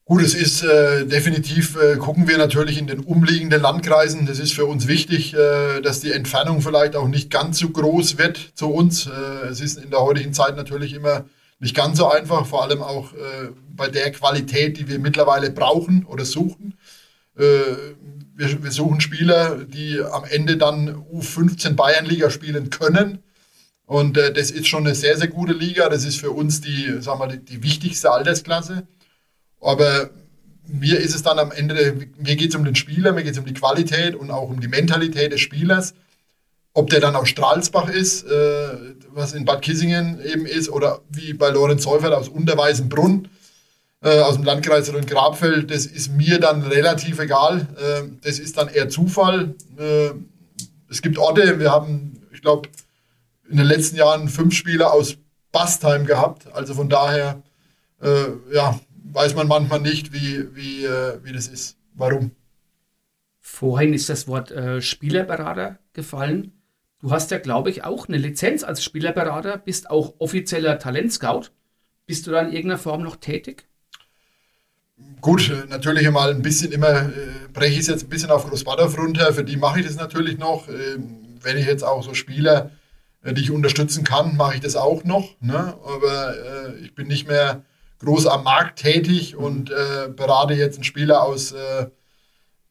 [0.05, 4.25] Gut, es ist äh, definitiv, äh, gucken wir natürlich in den umliegenden Landkreisen.
[4.25, 8.17] Das ist für uns wichtig, äh, dass die Entfernung vielleicht auch nicht ganz so groß
[8.17, 9.07] wird zu uns.
[9.07, 11.25] Äh, es ist in der heutigen Zeit natürlich immer
[11.61, 16.05] nicht ganz so einfach, vor allem auch äh, bei der Qualität, die wir mittlerweile brauchen
[16.05, 16.73] oder suchen.
[17.37, 17.43] Äh,
[18.33, 23.19] wir, wir, suchen Spieler, die am Ende dann U15 Bayernliga spielen können.
[23.85, 25.87] Und äh, das ist schon eine sehr, sehr gute Liga.
[25.87, 28.87] Das ist für uns die, sagen wir, die, die wichtigste Altersklasse.
[29.61, 30.09] Aber
[30.65, 33.39] mir ist es dann am Ende, mir geht es um den Spieler, mir geht es
[33.39, 35.93] um die Qualität und auch um die Mentalität des Spielers.
[36.73, 38.69] Ob der dann aus Stralsbach ist, äh,
[39.09, 43.27] was in Bad Kissingen eben ist, oder wie bei Lorenz Seufert aus Unterweißenbrunn,
[44.01, 47.67] äh, aus dem Landkreis Rhön-Grabfeld, das ist mir dann relativ egal.
[47.77, 49.53] Äh, das ist dann eher Zufall.
[49.77, 50.11] Äh,
[50.89, 52.69] es gibt Orte, wir haben, ich glaube,
[53.49, 55.17] in den letzten Jahren fünf Spieler aus
[55.51, 56.47] Bastheim gehabt.
[56.53, 57.43] Also von daher,
[58.01, 58.79] äh, ja,
[59.11, 61.77] weiß man manchmal nicht, wie, wie, äh, wie das ist.
[61.93, 62.31] Warum?
[63.41, 66.53] Vorhin ist das Wort äh, Spielerberater gefallen.
[67.01, 71.45] Du hast ja, glaube ich, auch eine Lizenz als Spielerberater, bist auch offizieller Talentscout.
[72.05, 73.67] Bist du da in irgendeiner Form noch tätig?
[75.19, 77.11] Gut, natürlich einmal ein bisschen immer, äh,
[77.51, 80.37] breche ich es jetzt ein bisschen auf Großbadorf runter, für die mache ich das natürlich
[80.37, 80.67] noch.
[80.67, 82.69] Ähm, wenn ich jetzt auch so Spieler,
[83.23, 85.29] äh, die ich unterstützen kann, mache ich das auch noch.
[85.41, 85.75] Ne?
[85.83, 87.63] Aber äh, ich bin nicht mehr
[87.99, 91.87] groß am Markt tätig und äh, berate jetzt einen Spieler aus, äh,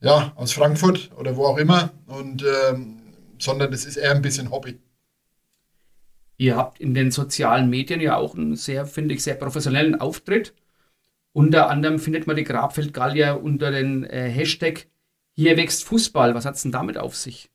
[0.00, 1.90] ja, aus Frankfurt oder wo auch immer.
[2.06, 2.99] Und ähm,
[3.42, 4.78] sondern es ist eher ein bisschen Hobby.
[6.36, 10.54] Ihr habt in den sozialen Medien ja auch einen sehr, finde ich, sehr professionellen Auftritt.
[11.32, 14.86] Unter anderem findet man die Grabfeldgallier unter den äh, Hashtag
[15.32, 16.34] Hier wächst Fußball.
[16.34, 17.50] Was hat es denn damit auf sich?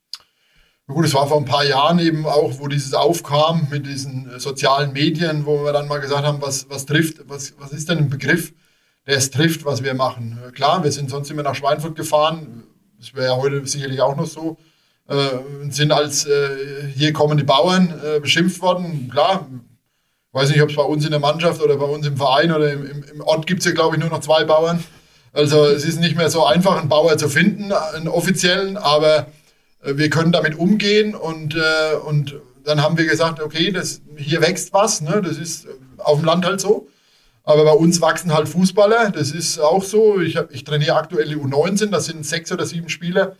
[0.88, 4.39] Gut, es war vor ein paar Jahren eben auch, wo dieses aufkam mit diesen äh,
[4.39, 7.97] sozialen Medien, wo wir dann mal gesagt haben, was, was trifft, was, was ist denn
[7.97, 8.53] ein Begriff,
[9.07, 10.39] der es trifft, was wir machen.
[10.53, 12.65] Klar, wir sind sonst immer nach Schweinfurt gefahren,
[12.99, 14.57] das wäre ja heute sicherlich auch noch so
[15.08, 19.10] äh, sind als äh, hier kommen die Bauern äh, beschimpft worden.
[19.12, 19.47] Klar,
[20.32, 22.72] weiß nicht, ob es bei uns in der Mannschaft oder bei uns im Verein oder
[22.72, 24.84] im, im, Ort gibt es ja, glaube ich, nur noch zwei Bauern.
[25.32, 29.28] Also es ist nicht mehr so einfach, einen Bauer zu finden, einen offiziellen, aber
[29.84, 34.41] äh, wir können damit umgehen und, äh, und dann haben wir gesagt, okay, das, hier
[34.41, 35.22] wächst was, ne?
[35.24, 36.88] das ist auf dem Land halt so.
[37.43, 40.20] Aber bei uns wachsen halt Fußballer, das ist auch so.
[40.20, 43.36] Ich, ich trainiere aktuell die U19, das sind sechs oder sieben Spieler,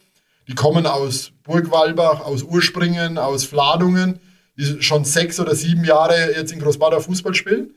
[0.47, 4.19] die kommen aus Burgwalbach, aus Urspringen, aus Fladungen,
[4.57, 7.73] die schon sechs oder sieben Jahre jetzt in Großbader Fußball spielen.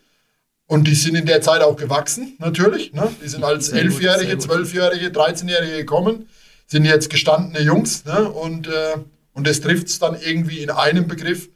[0.66, 2.92] Und die sind in der Zeit auch gewachsen, natürlich.
[2.92, 3.10] Ne?
[3.24, 6.28] Die sind als Elfjährige, Zwölfjährige, 13-Jährige gekommen,
[6.66, 8.04] sind jetzt gestandene Jungs.
[8.04, 8.28] Ne?
[8.30, 8.96] Und, äh,
[9.32, 11.48] und das trifft es dann irgendwie in einem Begriff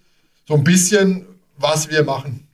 [0.48, 1.26] so ein bisschen,
[1.58, 2.48] was wir machen.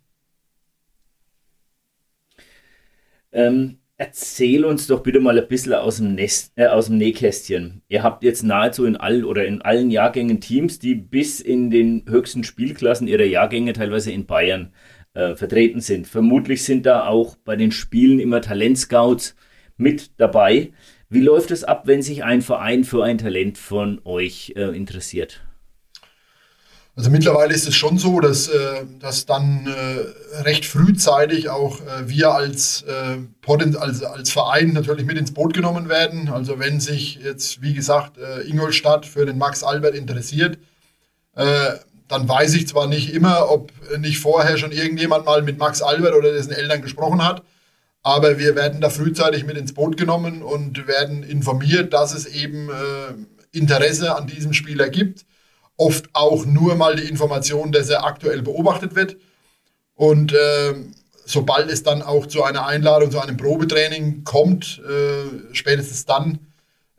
[3.30, 7.82] Ähm, Erzähl uns doch bitte mal ein bisschen aus dem, Nest, äh, aus dem Nähkästchen.
[7.88, 12.04] Ihr habt jetzt nahezu in all oder in allen Jahrgängen Teams, die bis in den
[12.08, 14.72] höchsten Spielklassen ihrer Jahrgänge teilweise in Bayern
[15.14, 16.06] äh, vertreten sind.
[16.06, 19.34] Vermutlich sind da auch bei den Spielen immer Talentscouts
[19.76, 20.70] mit dabei.
[21.08, 25.47] Wie läuft es ab, wenn sich ein Verein für ein Talent von euch äh, interessiert?
[26.98, 32.08] Also mittlerweile ist es schon so, dass, äh, dass dann äh, recht frühzeitig auch äh,
[32.08, 33.18] wir als, äh,
[33.76, 36.28] als, als Verein natürlich mit ins Boot genommen werden.
[36.28, 40.58] Also wenn sich jetzt, wie gesagt, äh, Ingolstadt für den Max Albert interessiert,
[41.36, 41.74] äh,
[42.08, 46.16] dann weiß ich zwar nicht immer, ob nicht vorher schon irgendjemand mal mit Max Albert
[46.16, 47.44] oder dessen Eltern gesprochen hat,
[48.02, 52.70] aber wir werden da frühzeitig mit ins Boot genommen und werden informiert, dass es eben
[53.52, 55.26] Interesse an diesem Spieler gibt
[55.78, 59.16] oft auch nur mal die Information, dass er aktuell beobachtet wird.
[59.94, 60.74] Und äh,
[61.24, 66.40] sobald es dann auch zu einer Einladung, zu einem Probetraining kommt, äh, spätestens dann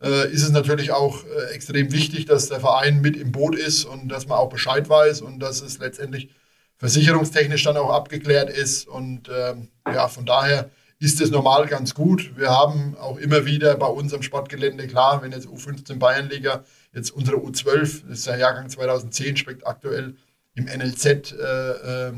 [0.02, 3.86] äh, ist es natürlich auch äh, extrem wichtig, dass der Verein mit im Boot ist
[3.86, 6.30] und dass man auch Bescheid weiß und dass es letztendlich
[6.78, 8.88] versicherungstechnisch dann auch abgeklärt ist.
[8.88, 10.70] Und ähm, ja, von daher
[11.00, 12.32] ist es normal ganz gut.
[12.38, 16.64] Wir haben auch immer wieder bei uns am Sportgelände, klar, wenn jetzt U15 Bayernliga
[16.94, 20.16] Jetzt unsere U12, das ist der Jahrgang 2010, springt aktuell
[20.56, 22.14] im NLZ, äh, äh,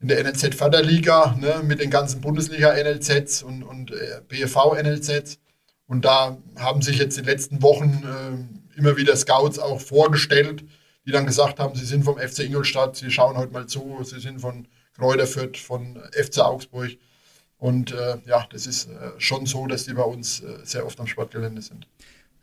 [0.00, 5.38] in der NLZ Förderliga ne, mit den ganzen Bundesliga-NLZs und, und äh, BFV-NLZs.
[5.86, 10.64] Und da haben sich jetzt in den letzten Wochen äh, immer wieder Scouts auch vorgestellt,
[11.06, 14.20] die dann gesagt haben, sie sind vom FC Ingolstadt, sie schauen heute mal zu, sie
[14.20, 14.66] sind von
[14.96, 16.90] Kräuter Fürth, von FC Augsburg.
[17.58, 20.98] Und äh, ja, das ist äh, schon so, dass die bei uns äh, sehr oft
[21.00, 21.86] am Sportgelände sind.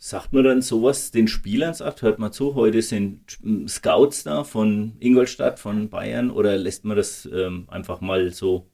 [0.05, 3.21] Sagt man dann sowas den Spielern, sagt, hört mal zu, heute sind
[3.69, 8.67] Scouts da von Ingolstadt, von Bayern oder lässt man das ähm, einfach mal so?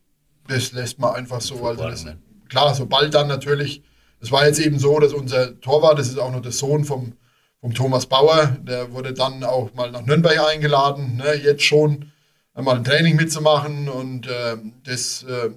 [0.48, 1.64] Das lässt man einfach so.
[1.64, 2.08] Also das,
[2.50, 3.84] klar, sobald dann natürlich,
[4.20, 7.14] es war jetzt eben so, dass unser Torwart, das ist auch noch der Sohn vom,
[7.62, 12.12] vom Thomas Bauer, der wurde dann auch mal nach Nürnberg eingeladen, ne, jetzt schon
[12.56, 15.52] mal ein Training mitzumachen und äh, das äh,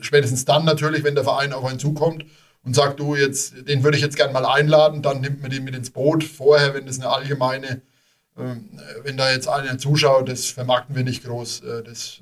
[0.00, 2.26] spätestens dann natürlich, wenn der Verein auf einen zukommt
[2.64, 5.64] und sagt, du, jetzt, den würde ich jetzt gerne mal einladen, dann nimmt man den
[5.64, 6.24] mit ins Boot.
[6.24, 7.82] Vorher, wenn das eine allgemeine,
[8.36, 8.56] äh,
[9.02, 11.60] wenn da jetzt einer zuschaut, das vermarkten wir nicht groß.
[11.60, 12.20] Äh, das,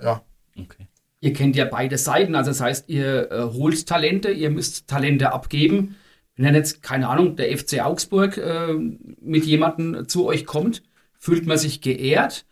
[0.00, 0.22] äh, ja.
[0.58, 0.86] Okay.
[1.20, 5.32] Ihr kennt ja beide Seiten, also das heißt, ihr äh, holt Talente, ihr müsst Talente
[5.32, 5.96] abgeben.
[6.36, 10.84] Wenn jetzt, keine Ahnung, der FC Augsburg äh, mit jemandem zu euch kommt,
[11.18, 12.46] fühlt man sich geehrt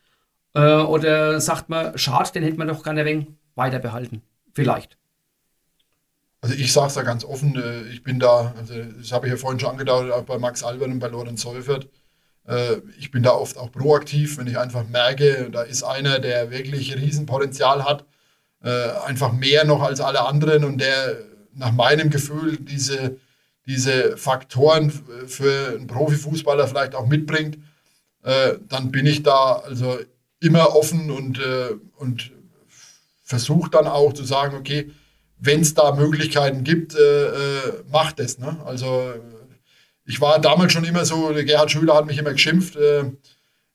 [0.54, 4.22] äh, oder sagt man, schade, den hätte man doch gerne ein wenig weiter behalten?
[4.52, 4.98] Vielleicht.
[6.46, 9.32] Also ich sage es da ganz offen, äh, ich bin da, also das habe ich
[9.32, 11.88] ja vorhin schon angedauert, auch bei Max Albert und bei Lorenz Seufert.
[12.46, 16.52] Äh, ich bin da oft auch proaktiv, wenn ich einfach merke, da ist einer, der
[16.52, 18.04] wirklich Riesenpotenzial hat,
[18.62, 21.16] äh, einfach mehr noch als alle anderen und der
[21.52, 23.16] nach meinem Gefühl diese,
[23.66, 24.92] diese Faktoren
[25.26, 27.58] für einen Profifußballer vielleicht auch mitbringt,
[28.22, 29.98] dann bin ich da also
[30.40, 31.40] immer offen und,
[31.96, 32.30] und
[33.22, 34.92] versuche dann auch zu sagen, okay,
[35.46, 38.38] wenn es da Möglichkeiten gibt, äh, äh, macht es.
[38.38, 38.56] Ne?
[38.64, 39.14] Also
[40.04, 42.76] ich war damals schon immer so, Gerhard Schüler hat mich immer geschimpft.
[42.76, 43.04] Äh,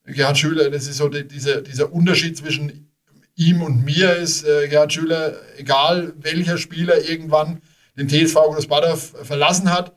[0.06, 2.92] Gerhard Schüler, das ist so die, dieser, dieser Unterschied zwischen
[3.36, 7.62] ihm und mir ist, äh, Gerhard Schüler, egal welcher Spieler irgendwann
[7.98, 9.94] den TSV Großbader verlassen hat,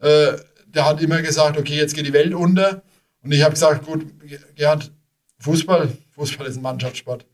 [0.00, 0.32] äh,
[0.66, 2.82] der hat immer gesagt, okay, jetzt geht die Welt unter.
[3.22, 4.06] Und ich habe gesagt, gut,
[4.56, 4.92] Gerhard,
[5.38, 7.26] Fußball, Fußball ist ein Mannschaftssport.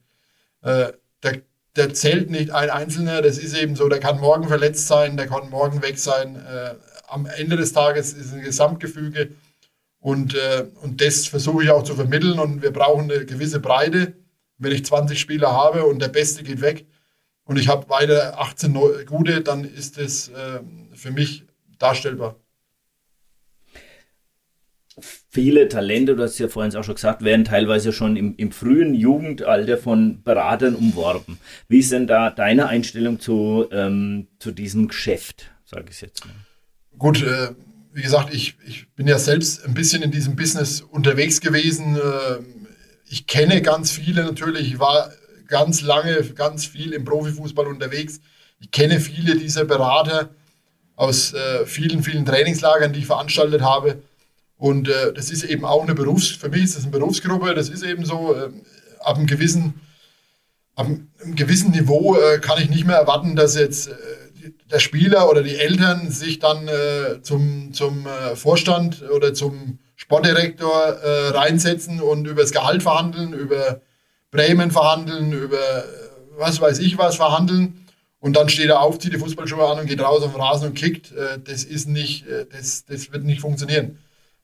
[0.62, 1.42] Äh, der,
[1.80, 5.26] der zählt nicht ein Einzelner, das ist eben so, der kann morgen verletzt sein, der
[5.26, 6.36] kann morgen weg sein.
[6.36, 6.74] Äh,
[7.08, 9.30] am Ende des Tages ist ein Gesamtgefüge
[9.98, 14.12] und, äh, und das versuche ich auch zu vermitteln und wir brauchen eine gewisse Breite.
[14.58, 16.84] Wenn ich 20 Spieler habe und der Beste geht weg
[17.44, 18.74] und ich habe weiter 18
[19.06, 20.60] gute, dann ist das äh,
[20.92, 21.44] für mich
[21.78, 22.36] darstellbar
[25.30, 28.94] viele Talente, du hast ja vorhin auch schon gesagt, werden teilweise schon im, im, frühen
[28.94, 31.38] Jugendalter von Beratern umworben.
[31.68, 36.34] Wie ist denn da deine Einstellung zu, ähm, zu diesem Geschäft, sage ich jetzt mal?
[36.98, 37.50] Gut, äh,
[37.92, 41.96] wie gesagt, ich, ich bin ja selbst ein bisschen in diesem Business unterwegs gewesen.
[41.96, 42.42] Äh,
[43.08, 45.12] ich kenne ganz viele natürlich, ich war
[45.46, 48.20] ganz lange, ganz viel im Profifußball unterwegs.
[48.58, 50.30] Ich kenne viele dieser Berater
[50.96, 54.02] aus äh, vielen, vielen Trainingslagern, die ich veranstaltet habe.
[54.60, 57.70] Und äh, das ist eben auch eine Berufs, für mich ist das eine Berufsgruppe, das
[57.70, 58.50] ist eben so, äh,
[59.00, 59.80] ab einem gewissen,
[60.76, 63.92] ab einem gewissen Niveau äh, kann ich nicht mehr erwarten, dass jetzt äh,
[64.70, 70.70] der Spieler oder die Eltern sich dann äh, zum, zum äh, Vorstand oder zum Sportdirektor
[71.34, 73.82] reinsetzen und über das Gehalt verhandeln, über
[74.30, 75.84] Bremen verhandeln, über
[76.38, 77.86] was weiß ich was verhandeln.
[78.18, 80.68] Und dann steht er auf, zieht die Fußballschuhe an und geht raus auf den Rasen
[80.68, 81.12] und kickt.
[81.44, 83.98] das ist nicht, das, das wird nicht funktionieren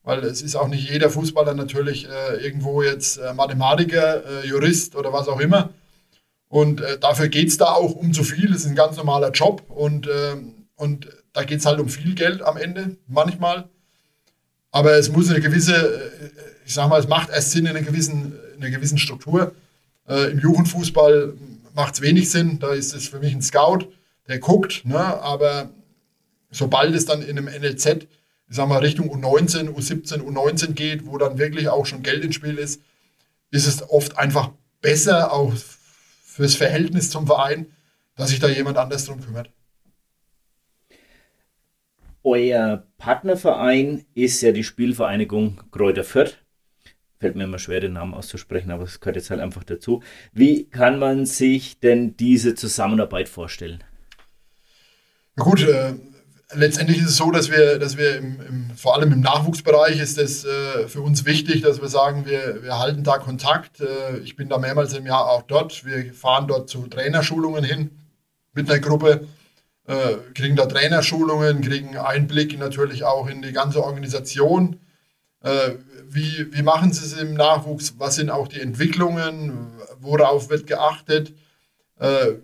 [0.07, 4.95] weil es ist auch nicht jeder Fußballer natürlich äh, irgendwo jetzt äh, Mathematiker, äh, Jurist
[4.95, 5.71] oder was auch immer.
[6.49, 8.53] Und äh, dafür geht es da auch um zu viel.
[8.53, 12.15] Es ist ein ganz normaler Job und, ähm, und da geht es halt um viel
[12.15, 13.69] Geld am Ende, manchmal.
[14.71, 16.31] Aber es muss eine gewisse, äh,
[16.65, 19.57] ich sag mal, es macht erst Sinn in einer gewissen, in einer gewissen Struktur.
[20.09, 21.35] Äh, Im Jugendfußball
[21.75, 22.61] macht es wenig Sinn.
[22.61, 23.89] Da ist es für mich ein Scout,
[24.29, 24.85] der guckt.
[24.85, 25.01] Ne?
[25.01, 25.71] Aber
[26.53, 28.07] sobald es dann in einem NLZ
[28.49, 32.37] ich sag mal, Richtung U19, U17, U19 geht, wo dann wirklich auch schon Geld ins
[32.37, 32.81] Spiel ist,
[33.51, 35.53] ist es oft einfach besser, auch
[36.25, 37.67] fürs Verhältnis zum Verein,
[38.15, 39.51] dass sich da jemand anders drum kümmert.
[42.23, 46.39] Euer Partnerverein ist ja die Spielvereinigung Kräuter Fürth.
[47.19, 50.03] Fällt mir immer schwer, den Namen auszusprechen, aber es gehört jetzt halt einfach dazu.
[50.33, 53.83] Wie kann man sich denn diese Zusammenarbeit vorstellen?
[55.37, 55.95] Na gut, äh,
[56.55, 60.19] letztendlich ist es so, dass wir, dass wir im, im, vor allem im Nachwuchsbereich ist
[60.19, 63.81] es äh, für uns wichtig, dass wir sagen, wir, wir halten da Kontakt.
[63.81, 65.85] Äh, ich bin da mehrmals im Jahr auch dort.
[65.85, 67.91] Wir fahren dort zu Trainerschulungen hin
[68.53, 69.27] mit einer Gruppe,
[69.87, 74.81] äh, kriegen da Trainerschulungen, kriegen Einblick natürlich auch in die ganze Organisation.
[75.43, 75.73] Äh,
[76.09, 77.95] wie, wie machen sie es im Nachwuchs?
[77.99, 79.73] Was sind auch die Entwicklungen?
[80.01, 81.35] Worauf wird geachtet?
[81.99, 82.35] Äh,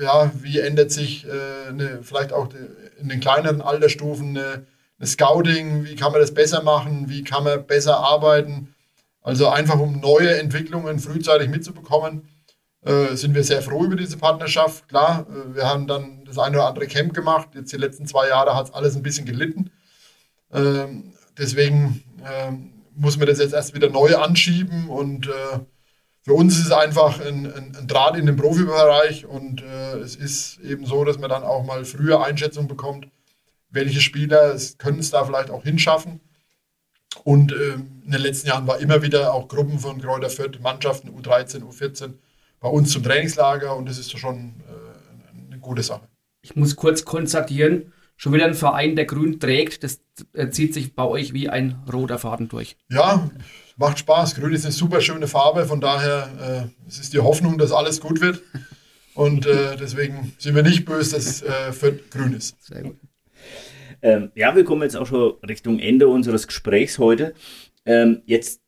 [0.00, 2.48] ja, wie ändert sich äh, eine, vielleicht auch
[3.00, 4.66] in den kleineren Altersstufen eine,
[4.98, 8.74] eine, Scouting, wie kann man das besser machen, wie kann man besser arbeiten.
[9.22, 12.28] Also einfach um neue Entwicklungen frühzeitig mitzubekommen,
[12.82, 14.88] äh, sind wir sehr froh über diese Partnerschaft.
[14.88, 17.50] Klar, äh, wir haben dann das eine oder andere Camp gemacht.
[17.54, 19.70] Jetzt die letzten zwei Jahre hat es alles ein bisschen gelitten.
[20.52, 25.58] Ähm, deswegen ähm, muss man das jetzt erst wieder neu anschieben und äh,
[26.30, 30.14] für uns ist es einfach ein, ein, ein Draht in den Profibereich und äh, es
[30.14, 33.08] ist eben so, dass man dann auch mal früher Einschätzung bekommt,
[33.68, 36.20] welche Spieler können es da vielleicht auch hinschaffen.
[37.24, 37.72] Und äh,
[38.04, 42.12] in den letzten Jahren war immer wieder auch Gruppen von Kräuter Fürth, Mannschaften U13, U14
[42.60, 46.06] bei uns zum Trainingslager und das ist schon äh, eine gute Sache.
[46.42, 50.00] Ich muss kurz konstatieren, schon wieder ein Verein, der grün trägt, das
[50.34, 52.76] äh, zieht sich bei euch wie ein roter Faden durch.
[52.88, 53.28] Ja,
[53.80, 54.34] macht Spaß.
[54.34, 58.00] Grün ist eine super schöne Farbe, von daher äh, es ist die Hoffnung, dass alles
[58.00, 58.42] gut wird.
[59.14, 62.62] Und äh, deswegen sind wir nicht böse, dass es äh, für grün ist.
[62.62, 62.96] Sehr gut.
[64.02, 67.34] Ähm, ja, wir kommen jetzt auch schon Richtung Ende unseres Gesprächs heute.
[67.86, 68.60] Ähm, jetzt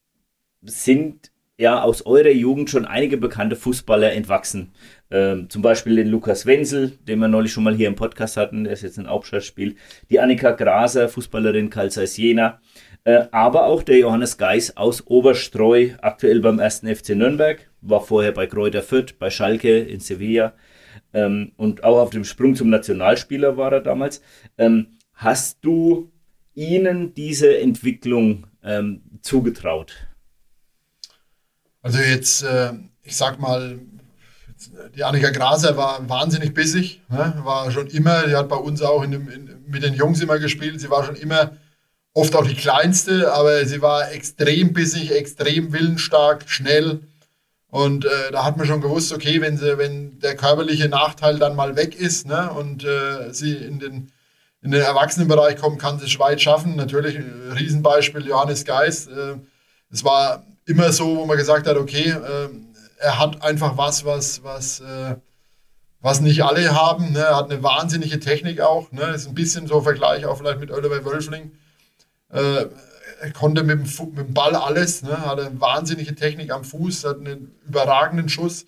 [0.62, 4.72] sind ja aus eurer Jugend schon einige bekannte Fußballer entwachsen.
[5.10, 8.64] Ähm, zum Beispiel den Lukas Wenzel, den wir neulich schon mal hier im Podcast hatten,
[8.64, 9.76] der ist jetzt ein Aufschlagspiel.
[10.10, 12.60] Die Annika Graser, Fußballerin Karl Jena.
[13.04, 18.32] Äh, aber auch der Johannes Geis aus Oberstreu, aktuell beim ersten FC Nürnberg, war vorher
[18.32, 20.54] bei Kräuter Fürth, bei Schalke in Sevilla
[21.12, 24.22] ähm, und auch auf dem Sprung zum Nationalspieler war er damals.
[24.56, 26.12] Ähm, hast du
[26.54, 29.94] ihnen diese Entwicklung ähm, zugetraut?
[31.82, 32.72] Also jetzt, äh,
[33.02, 33.80] ich sag mal,
[34.94, 37.34] die Annika Graser war wahnsinnig bissig, ne?
[37.42, 40.38] war schon immer, die hat bei uns auch in dem, in, mit den Jungs immer
[40.38, 41.56] gespielt, sie war schon immer
[42.14, 47.00] oft auch die kleinste, aber sie war extrem bissig, extrem willensstark, schnell.
[47.68, 51.56] Und äh, da hat man schon gewusst, okay, wenn, sie, wenn der körperliche Nachteil dann
[51.56, 54.12] mal weg ist ne, und äh, sie in den,
[54.60, 56.76] in den Erwachsenenbereich kommt, kann sie es weit schaffen.
[56.76, 59.08] Natürlich, ein Riesenbeispiel Johannes Geist.
[59.08, 59.36] Äh,
[59.90, 62.48] es war immer so, wo man gesagt hat, okay, äh,
[62.98, 65.16] er hat einfach was, was, was, äh,
[66.00, 67.12] was nicht alle haben.
[67.12, 67.20] Ne?
[67.20, 68.92] Er hat eine wahnsinnige Technik auch.
[68.92, 69.02] Ne?
[69.14, 71.52] Ist ein bisschen so ein Vergleich auch vielleicht mit Oliver Wölfling.
[72.32, 72.66] Äh,
[73.20, 75.24] er konnte mit dem, mit dem Ball alles, ne?
[75.24, 78.66] hat eine wahnsinnige Technik am Fuß, hat einen überragenden Schuss.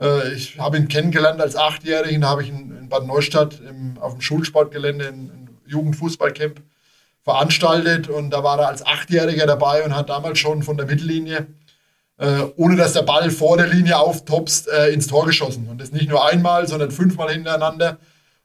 [0.00, 4.12] Äh, ich habe ihn kennengelernt als Achtjährigen, habe ich ihn in Bad Neustadt im, auf
[4.14, 6.60] dem Schulsportgelände ein Jugendfußballcamp
[7.22, 11.46] veranstaltet und da war er als Achtjähriger dabei und hat damals schon von der Mittellinie,
[12.16, 15.68] äh, ohne dass der Ball vor der Linie auftopst, äh, ins Tor geschossen.
[15.68, 17.98] Und das nicht nur einmal, sondern fünfmal hintereinander.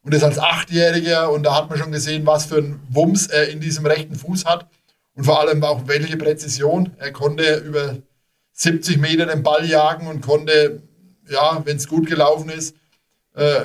[0.03, 3.49] Und das als Achtjähriger und da hat man schon gesehen, was für ein Wumms er
[3.49, 4.67] in diesem rechten Fuß hat
[5.15, 6.91] und vor allem auch welche Präzision.
[6.97, 7.97] Er konnte über
[8.51, 10.81] 70 Meter den Ball jagen und konnte,
[11.29, 12.75] ja, wenn es gut gelaufen ist,
[13.35, 13.61] äh,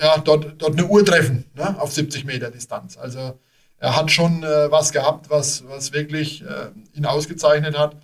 [0.00, 2.96] ja, dort, dort eine Uhr treffen ne, auf 70 Meter Distanz.
[2.96, 3.38] Also
[3.78, 7.96] er hat schon äh, was gehabt, was, was wirklich äh, ihn ausgezeichnet hat.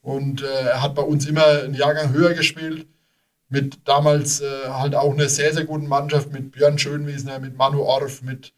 [0.00, 2.86] Und äh, er hat bei uns immer einen Jahrgang höher gespielt.
[3.48, 7.82] Mit damals äh, halt auch einer sehr, sehr guten Mannschaft mit Björn Schönwiesner, mit Manu
[7.82, 8.52] Orff, mit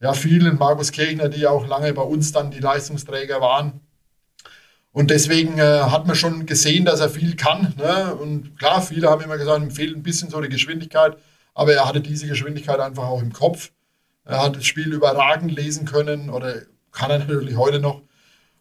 [0.00, 3.80] ja, vielen, Markus Kirchner, die auch lange bei uns dann die Leistungsträger waren.
[4.92, 7.74] Und deswegen äh, hat man schon gesehen, dass er viel kann.
[7.78, 8.14] Ne?
[8.14, 11.16] Und klar, viele haben immer gesagt, ihm fehlt ein bisschen so die Geschwindigkeit,
[11.54, 13.70] aber er hatte diese Geschwindigkeit einfach auch im Kopf.
[14.24, 16.54] Er hat das Spiel überragend lesen können oder
[16.90, 18.02] kann er natürlich heute noch.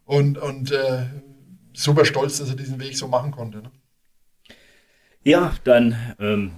[0.06, 1.06] Und, und äh,
[1.74, 3.60] super stolz, dass er diesen Weg so machen konnte.
[3.60, 3.72] Ne?
[5.24, 6.52] Ja, dann ähm,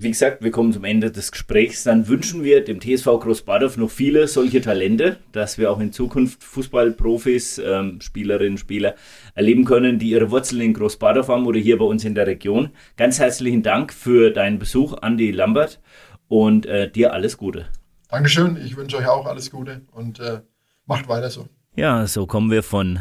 [0.00, 1.82] wie gesagt, wir kommen zum Ende des Gesprächs.
[1.82, 6.44] Dann wünschen wir dem TSV Großbadorf noch viele solche Talente, dass wir auch in Zukunft
[6.44, 8.94] Fußballprofis, ähm, Spielerinnen, Spieler
[9.34, 12.70] erleben können, die ihre Wurzeln in Großbadorf haben oder hier bei uns in der Region.
[12.96, 15.80] Ganz herzlichen Dank für deinen Besuch, Andi Lambert,
[16.28, 17.66] und äh, dir alles Gute.
[18.08, 20.40] Dankeschön, ich wünsche euch auch alles Gute und äh,
[20.86, 21.48] macht weiter so.
[21.74, 23.00] Ja, so kommen wir von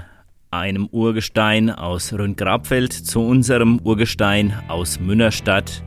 [0.51, 5.83] einem Urgestein aus Röntgrabfeld zu unserem Urgestein aus Münnerstadt.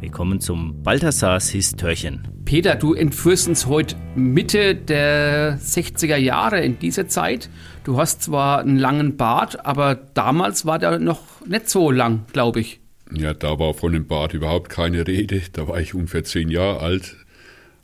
[0.00, 2.28] Wir kommen zum Balthasars Histörchen.
[2.44, 7.48] Peter, du entführst uns heute Mitte der 60er Jahre in diese Zeit.
[7.84, 12.60] Du hast zwar einen langen Bart, aber damals war der noch nicht so lang, glaube
[12.60, 12.80] ich.
[13.12, 15.42] Ja, da war von dem Bart überhaupt keine Rede.
[15.52, 17.16] Da war ich ungefähr zehn Jahre alt,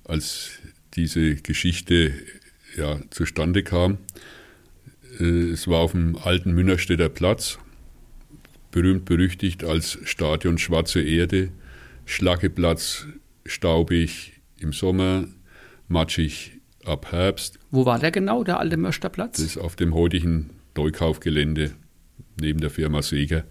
[0.04, 0.50] als
[0.94, 2.12] diese Geschichte
[2.76, 3.98] ja, zustande kam.
[5.20, 7.58] Äh, es war auf dem alten Münnerstädter Platz,
[8.70, 11.50] berühmt berüchtigt als Stadion Schwarze Erde
[12.10, 13.06] Schlackeplatz
[13.46, 15.26] staubig im Sommer,
[15.86, 17.58] matschig ab Herbst.
[17.70, 19.36] Wo war der genau, der alte Mösterplatz?
[19.36, 21.70] Das ist auf dem heutigen Neukaufgelände
[22.40, 23.44] neben der Firma Seeger.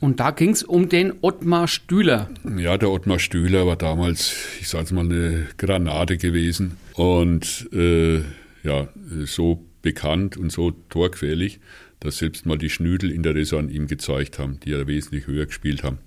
[0.00, 2.30] Und da ging es um den Ottmar Stühler.
[2.56, 6.76] Ja, der Ottmar Stühler war damals, ich sage es mal, eine Granate gewesen.
[6.94, 8.20] Und äh,
[8.62, 8.88] ja,
[9.24, 11.60] so bekannt und so torgefährlich,
[12.00, 15.28] dass selbst mal die Schnüdel in der Resse an ihm gezeigt haben, die ja wesentlich
[15.28, 15.98] höher gespielt haben.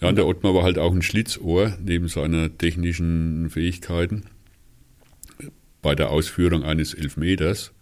[0.00, 4.22] Ja, und der Ottmar war halt auch ein Schlitzohr neben seiner technischen Fähigkeiten
[5.82, 7.72] bei der Ausführung eines Elfmeters.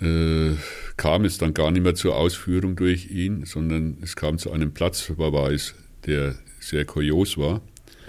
[0.00, 0.56] Äh,
[0.96, 4.74] kam es dann gar nicht mehr zur Ausführung durch ihn, sondern es kam zu einem
[4.74, 5.76] Platzverweis,
[6.06, 7.60] der sehr kurios war.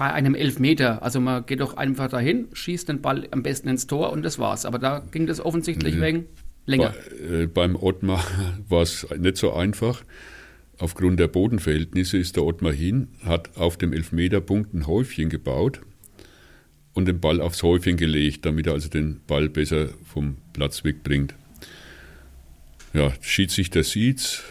[0.04, 3.88] Bei einem Elfmeter, also man geht doch einfach dahin, schießt den Ball am besten ins
[3.88, 4.66] Tor und das war's.
[4.66, 6.26] Aber da ging das offensichtlich wegen
[6.66, 6.93] länger.
[7.30, 8.22] Bei, äh, beim Ottmar
[8.68, 10.04] war es nicht so einfach.
[10.78, 15.80] Aufgrund der Bodenverhältnisse ist der Ottmar hin, hat auf dem Elfmeterpunkt ein Häufchen gebaut
[16.93, 21.34] und den Ball aufs Häufchen gelegt, damit er also den Ball besser vom Platz wegbringt.
[22.93, 24.43] Ja, Schiedsrichter sieht's,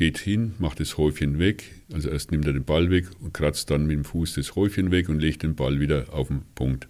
[0.00, 1.70] geht hin, macht das Häufchen weg.
[1.92, 4.90] Also erst nimmt er den Ball weg und kratzt dann mit dem Fuß das Häufchen
[4.90, 6.88] weg und legt den Ball wieder auf den Punkt.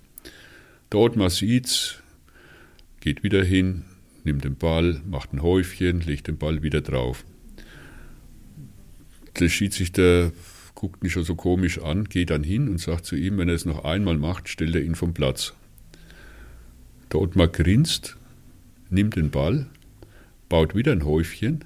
[0.90, 2.02] Der Ottmar sieht's,
[3.00, 3.84] geht wieder hin,
[4.24, 7.24] nimmt den Ball, macht ein Häufchen, legt den Ball wieder drauf
[9.40, 10.32] der Schiedsrichter
[10.74, 13.54] guckt mich schon so komisch an, geht dann hin und sagt zu ihm, wenn er
[13.54, 15.54] es noch einmal macht, stellt er ihn vom Platz.
[17.12, 18.16] Der Ottmar grinst,
[18.88, 19.66] nimmt den Ball,
[20.48, 21.64] baut wieder ein Häufchen,